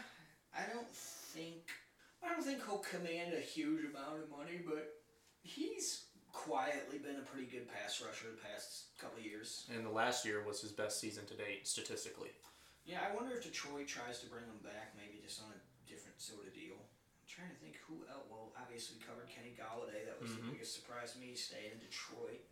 I 0.51 0.67
don't 0.75 0.91
think 0.91 1.71
I 2.23 2.29
don't 2.29 2.43
think 2.43 2.67
he'll 2.67 2.79
command 2.79 3.33
a 3.33 3.41
huge 3.41 3.85
amount 3.85 4.23
of 4.23 4.31
money, 4.31 4.61
but 4.67 4.99
he's 5.43 6.10
quietly 6.33 6.99
been 6.99 7.17
a 7.17 7.27
pretty 7.27 7.47
good 7.47 7.67
pass 7.69 8.01
rusher 8.01 8.31
the 8.31 8.41
past 8.43 8.95
couple 8.99 9.19
of 9.19 9.25
years. 9.25 9.67
And 9.75 9.85
the 9.85 9.91
last 9.91 10.25
year 10.25 10.43
was 10.45 10.61
his 10.61 10.73
best 10.73 11.01
season 11.01 11.27
to 11.27 11.35
date 11.35 11.67
statistically. 11.67 12.31
Yeah, 12.85 13.01
I 13.05 13.15
wonder 13.15 13.35
if 13.37 13.45
Detroit 13.45 13.87
tries 13.87 14.21
to 14.21 14.27
bring 14.27 14.45
him 14.45 14.59
back, 14.65 14.95
maybe 14.97 15.21
just 15.23 15.41
on 15.43 15.53
a 15.53 15.61
different 15.89 16.21
sort 16.21 16.47
of 16.47 16.55
deal. 16.55 16.75
I'm 16.81 17.29
trying 17.29 17.51
to 17.53 17.59
think 17.61 17.77
who 17.87 18.03
else. 18.11 18.25
Well, 18.31 18.53
obviously 18.59 18.99
we 18.99 19.05
covered 19.05 19.29
Kenny 19.29 19.55
Golladay. 19.55 20.07
That 20.07 20.19
was 20.21 20.31
Mhm. 20.33 20.47
the 20.47 20.53
biggest 20.57 20.75
surprise 20.75 21.13
to 21.13 21.19
me, 21.19 21.35
staying 21.35 21.73
in 21.73 21.79
Detroit. 21.79 22.43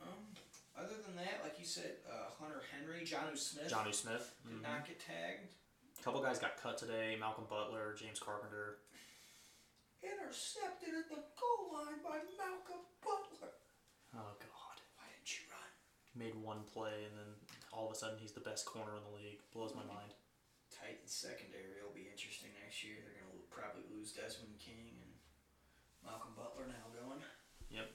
Um, 0.00 0.34
other 0.76 0.96
than 1.02 1.16
that, 1.16 1.42
like 1.42 1.58
you 1.58 1.64
said, 1.66 1.96
uh, 2.08 2.30
Hunter 2.38 2.62
Henry, 2.72 3.02
Jonnu 3.06 3.36
Smith 3.38 3.68
Johnny 3.68 3.92
Smith. 3.92 4.34
did 4.46 4.58
mhm. 4.58 4.62
not 4.62 4.86
get 4.86 5.00
tagged. 5.00 5.54
A 5.98 6.02
couple 6.02 6.20
guys 6.22 6.38
got 6.38 6.56
cut 6.56 6.76
today. 6.76 7.16
Malcolm 7.18 7.46
Butler, 7.48 7.94
James 7.94 8.18
Carpenter. 8.20 8.78
Intercepted 10.04 10.92
at 10.92 11.08
the 11.08 11.24
goal 11.40 11.72
line 11.72 12.04
by 12.04 12.20
Malcolm 12.36 12.84
Butler. 13.00 13.56
Oh 14.12 14.36
God. 14.36 14.76
Why 15.00 15.08
didn't 15.08 15.32
you 15.32 15.48
run? 15.48 15.70
Made 16.12 16.36
one 16.36 16.68
play 16.68 17.08
and 17.08 17.16
then 17.16 17.30
all 17.72 17.88
of 17.88 17.92
a 17.92 17.98
sudden 17.98 18.20
he's 18.20 18.36
the 18.36 18.44
best 18.44 18.68
corner 18.68 18.92
in 18.94 19.04
the 19.08 19.16
league. 19.16 19.40
Blows 19.56 19.72
my 19.72 19.86
mind. 19.88 20.12
Titans 20.68 21.16
secondary 21.16 21.80
will 21.80 21.96
be 21.96 22.04
interesting 22.04 22.52
next 22.60 22.84
year. 22.84 23.00
They're 23.00 23.16
gonna 23.16 23.40
probably 23.48 23.88
lose 23.88 24.12
Desmond 24.12 24.60
King 24.60 25.00
and 25.00 25.12
Malcolm 26.04 26.36
Butler 26.36 26.68
now 26.68 26.84
going. 26.92 27.24
Yep. 27.72 27.88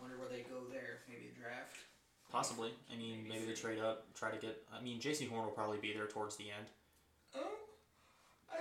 Wonder 0.00 0.16
where 0.16 0.32
they 0.32 0.48
go 0.48 0.64
there. 0.72 1.04
Maybe 1.04 1.28
a 1.28 1.36
draft. 1.36 1.76
Possibly. 2.32 2.72
I 2.88 2.96
mean, 2.96 3.28
maybe 3.28 3.44
they 3.44 3.52
trade 3.52 3.78
up, 3.78 4.08
try 4.14 4.30
to 4.30 4.38
get. 4.38 4.64
I 4.72 4.80
mean, 4.80 5.00
Jaycee 5.00 5.28
Horn 5.28 5.44
will 5.44 5.52
probably 5.52 5.78
be 5.78 5.92
there 5.92 6.06
towards 6.06 6.36
the 6.36 6.48
end, 6.48 6.72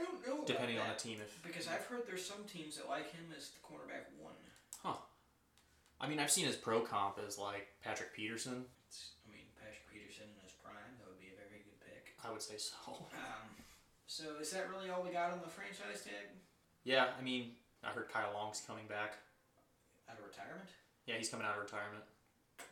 I 0.02 0.06
don't 0.06 0.26
know. 0.26 0.34
about 0.42 0.48
depending 0.48 0.80
on 0.80 0.90
the 0.90 0.98
team. 1.00 1.20
If 1.22 1.38
Because 1.46 1.68
I've 1.68 1.86
heard 1.86 2.08
there's 2.10 2.26
some 2.26 2.44
teams 2.50 2.78
that 2.78 2.90
like 2.90 3.14
him 3.14 3.30
as 3.38 3.54
the 3.54 3.62
cornerback 3.62 4.10
one. 4.18 4.34
Huh. 4.82 4.98
I 6.02 6.10
mean, 6.10 6.18
I've 6.18 6.32
seen 6.34 6.48
his 6.50 6.56
pro 6.58 6.82
comp 6.82 7.22
as 7.22 7.38
like 7.38 7.70
Patrick 7.84 8.14
Peterson. 8.18 8.66
It's, 8.90 9.14
I 9.22 9.30
mean, 9.30 9.46
Patrick 9.62 9.86
Peterson 9.94 10.26
in 10.26 10.42
his 10.42 10.58
prime, 10.58 10.98
that 10.98 11.06
would 11.06 11.22
be 11.22 11.30
a 11.30 11.38
very 11.38 11.62
good 11.62 11.78
pick. 11.86 12.18
I 12.26 12.34
would 12.34 12.42
say 12.42 12.58
so. 12.58 13.06
Um, 13.14 13.46
so 14.10 14.42
is 14.42 14.50
that 14.52 14.68
really 14.74 14.90
all 14.90 15.06
we 15.06 15.14
got 15.14 15.32
on 15.32 15.40
the 15.46 15.48
franchise 15.54 16.02
tag? 16.02 16.34
Yeah, 16.84 17.14
I 17.14 17.22
mean, 17.22 17.54
I 17.86 17.94
heard 17.94 18.10
Kyle 18.10 18.34
Long's 18.34 18.66
coming 18.66 18.90
back. 18.90 19.22
Out 20.10 20.18
of 20.18 20.26
retirement? 20.26 20.68
Yeah, 21.06 21.16
he's 21.22 21.30
coming 21.30 21.46
out 21.46 21.56
of 21.56 21.64
retirement. 21.64 22.04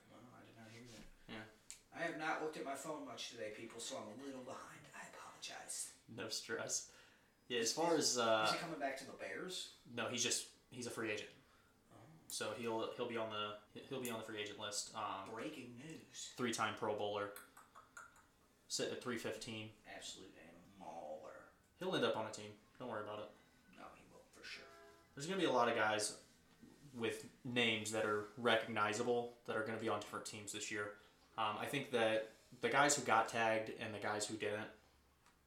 Well, 0.10 0.20
I 0.34 0.42
did 0.44 0.58
not 0.58 0.68
hear 0.74 0.84
that. 0.90 1.06
Yeah. 1.30 1.46
I 1.94 2.02
have 2.10 2.18
not 2.18 2.42
looked 2.42 2.58
at 2.58 2.66
my 2.66 2.76
phone 2.76 3.06
much 3.06 3.30
today, 3.30 3.54
people, 3.56 3.80
so 3.80 4.02
I'm 4.02 4.10
a 4.10 4.18
little 4.26 4.42
behind. 4.44 4.82
I 4.98 5.06
apologize. 5.14 5.94
No 6.10 6.28
stress. 6.28 6.90
Yeah, 7.50 7.60
as 7.60 7.74
far 7.74 7.96
as 7.96 8.18
uh, 8.18 8.46
is 8.48 8.54
he 8.54 8.60
coming 8.60 8.80
back 8.80 8.98
to 9.00 9.06
the 9.06 9.14
Bears? 9.14 9.70
no, 9.96 10.08
he's 10.08 10.24
just 10.24 10.48
he's 10.70 10.86
a 10.88 10.92
free 10.92 11.12
agent, 11.12 11.30
so 12.28 12.50
he'll 12.58 12.90
he'll 12.96 13.10
be 13.10 13.18
on 13.18 13.28
the 13.32 13.82
he'll 13.90 14.02
be 14.02 14.10
on 14.12 14.20
the 14.20 14.26
free 14.26 14.40
agent 14.42 14.60
list. 14.60 14.92
Um, 14.96 15.34
Breaking 15.34 15.74
news. 15.78 16.30
three-time 16.38 16.76
Pro 16.80 16.94
Bowler, 16.96 17.32
sitting 18.68 18.94
at 18.94 19.02
three 19.04 19.18
fifteen. 19.18 19.70
Absolute 19.96 20.30
mauler. 20.80 21.34
He'll 21.80 21.96
end 21.96 22.06
up 22.06 22.16
on 22.18 22.26
a 22.28 22.32
team. 22.32 22.52
Don't 22.78 22.90
worry 22.90 23.04
about 23.04 23.20
it. 23.20 23.30
No, 23.78 23.86
he 23.96 24.04
will 24.14 24.22
for 24.38 24.48
sure. 24.48 24.64
There's 25.16 25.26
gonna 25.28 25.40
be 25.40 25.46
a 25.48 25.52
lot 25.52 25.68
of 25.70 25.76
guys 25.76 26.16
with 26.96 27.26
names 27.46 27.92
that 27.92 28.06
are 28.06 28.26
recognizable 28.38 29.34
that 29.48 29.56
are 29.56 29.64
gonna 29.64 29.78
be 29.80 29.90
on 29.90 30.00
different 30.00 30.26
teams 30.26 30.52
this 30.52 30.72
year. 30.72 30.92
Um, 31.38 31.56
I 31.60 31.66
think 31.66 31.92
that 31.92 32.32
the 32.62 32.70
guys 32.70 32.96
who 32.96 33.02
got 33.04 33.28
tagged 33.30 33.72
and 33.80 33.94
the 33.94 34.00
guys 34.00 34.26
who 34.26 34.36
didn't, 34.36 34.68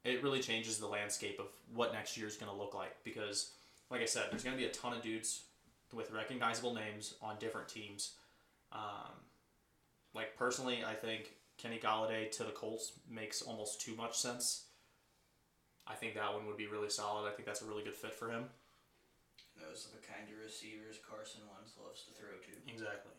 it 0.04 0.22
really 0.22 0.40
changes 0.40 0.78
the 0.78 0.86
landscape 0.86 1.38
of 1.38 1.46
what 1.74 1.92
next 1.92 2.16
year 2.16 2.26
is 2.26 2.36
gonna 2.36 2.56
look 2.56 2.74
like 2.74 2.96
because, 3.04 3.52
like 3.90 4.00
I 4.00 4.06
said, 4.06 4.24
there's 4.30 4.44
gonna 4.44 4.56
be 4.56 4.64
a 4.64 4.70
ton 4.70 4.92
of 4.92 5.02
dudes 5.02 5.42
with 5.92 6.10
recognizable 6.10 6.74
names 6.74 7.14
on 7.22 7.36
different 7.38 7.68
teams. 7.68 8.12
Um, 8.72 9.12
like 10.14 10.36
personally, 10.36 10.82
I 10.84 10.94
think 10.94 11.34
Kenny 11.58 11.78
Golladay 11.78 12.30
to 12.32 12.44
the 12.44 12.50
Colts 12.50 12.92
makes 13.08 13.42
almost 13.42 13.80
too 13.80 13.94
much 13.94 14.16
sense. 14.16 14.64
I 15.86 15.94
think 15.94 16.14
that 16.14 16.32
one 16.32 16.46
would 16.46 16.56
be 16.56 16.66
really 16.66 16.90
solid. 16.90 17.28
I 17.28 17.32
think 17.32 17.46
that's 17.46 17.62
a 17.62 17.66
really 17.66 17.82
good 17.82 17.94
fit 17.94 18.14
for 18.14 18.30
him. 18.30 18.44
Those 19.60 19.86
are 19.86 20.00
the 20.00 20.06
kind 20.06 20.26
of 20.30 20.42
receivers 20.42 20.98
Carson 21.08 21.42
Wentz 21.52 21.74
loves 21.82 22.04
to 22.04 22.10
throw 22.12 22.30
to. 22.30 22.72
Exactly. 22.72 23.12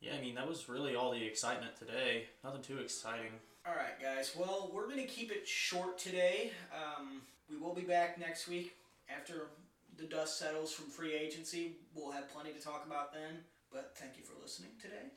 Yeah, 0.00 0.14
I 0.16 0.20
mean 0.20 0.34
that 0.34 0.48
was 0.48 0.68
really 0.68 0.94
all 0.94 1.10
the 1.12 1.24
excitement 1.24 1.76
today. 1.76 2.26
Nothing 2.44 2.62
too 2.62 2.78
exciting. 2.78 3.32
All 3.68 3.74
right, 3.74 4.00
guys. 4.00 4.32
Well, 4.38 4.70
we're 4.72 4.88
gonna 4.88 5.06
keep 5.06 5.32
it 5.32 5.48
short 5.48 5.98
today. 5.98 6.52
Um, 6.72 7.22
we 7.50 7.56
will 7.56 7.74
be 7.74 7.82
back 7.82 8.16
next 8.16 8.46
week 8.46 8.76
after 9.08 9.48
the 9.96 10.04
dust 10.04 10.38
settles 10.38 10.72
from 10.72 10.84
free 10.86 11.14
agency. 11.14 11.72
We'll 11.92 12.12
have 12.12 12.28
plenty 12.28 12.52
to 12.52 12.60
talk 12.60 12.86
about 12.86 13.12
then. 13.12 13.38
But 13.72 13.90
thank 13.96 14.16
you 14.16 14.22
for 14.22 14.40
listening 14.40 14.70
today. 14.80 15.10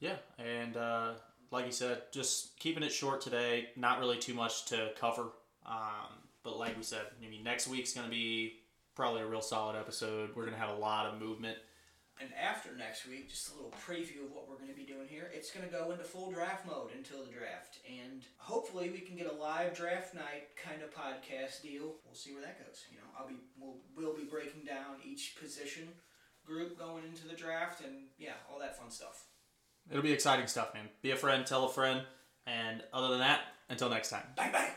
Yeah, 0.00 0.16
and 0.38 0.76
uh, 0.76 1.12
like 1.52 1.66
you 1.66 1.72
said, 1.72 2.02
just 2.10 2.58
keeping 2.58 2.82
it 2.82 2.90
short 2.90 3.20
today. 3.20 3.68
Not 3.76 4.00
really 4.00 4.18
too 4.18 4.34
much 4.34 4.64
to 4.66 4.90
cover. 4.98 5.28
Um, 5.64 6.18
but 6.42 6.58
like 6.58 6.76
we 6.76 6.82
said, 6.82 7.02
I 7.24 7.30
mean, 7.30 7.44
next 7.44 7.68
week's 7.68 7.92
gonna 7.92 8.08
be 8.08 8.54
probably 8.96 9.20
a 9.20 9.26
real 9.26 9.40
solid 9.40 9.76
episode. 9.78 10.30
We're 10.34 10.46
gonna 10.46 10.56
have 10.56 10.70
a 10.76 10.80
lot 10.80 11.06
of 11.06 11.20
movement. 11.20 11.58
And 12.20 12.30
after 12.40 12.70
next 12.76 13.08
week, 13.08 13.28
just 13.28 13.50
a 13.50 13.54
little 13.54 13.74
preview 13.84 14.24
of 14.24 14.32
what 14.32 14.48
we're 14.48 14.56
going 14.56 14.70
to 14.70 14.76
be 14.76 14.86
doing 14.86 15.08
here. 15.08 15.30
It's 15.34 15.50
going 15.50 15.66
to 15.66 15.72
go 15.72 15.90
into 15.90 16.04
full 16.04 16.30
draft 16.30 16.64
mode 16.64 16.90
until 16.96 17.24
the 17.24 17.32
draft, 17.32 17.78
and 17.88 18.22
hopefully 18.36 18.88
we 18.90 19.00
can 19.00 19.16
get 19.16 19.26
a 19.26 19.34
live 19.34 19.74
draft 19.74 20.14
night 20.14 20.54
kind 20.56 20.80
of 20.82 20.94
podcast 20.94 21.62
deal. 21.62 21.96
We'll 22.06 22.14
see 22.14 22.32
where 22.32 22.42
that 22.42 22.64
goes. 22.64 22.84
You 22.90 22.98
know, 22.98 23.08
I'll 23.18 23.26
be 23.26 23.34
we'll, 23.58 23.78
we'll 23.96 24.16
be 24.16 24.24
breaking 24.30 24.64
down 24.64 25.02
each 25.04 25.34
position 25.40 25.88
group 26.46 26.78
going 26.78 27.04
into 27.04 27.26
the 27.26 27.34
draft, 27.34 27.84
and 27.84 28.06
yeah, 28.16 28.34
all 28.52 28.60
that 28.60 28.78
fun 28.78 28.90
stuff. 28.90 29.26
It'll 29.90 30.02
be 30.02 30.12
exciting 30.12 30.46
stuff, 30.46 30.72
man. 30.72 30.88
Be 31.02 31.10
a 31.10 31.16
friend, 31.16 31.44
tell 31.44 31.64
a 31.64 31.68
friend, 31.68 32.02
and 32.46 32.82
other 32.92 33.08
than 33.08 33.18
that, 33.18 33.40
until 33.68 33.90
next 33.90 34.10
time. 34.10 34.26
Bye 34.36 34.50
bye. 34.52 34.70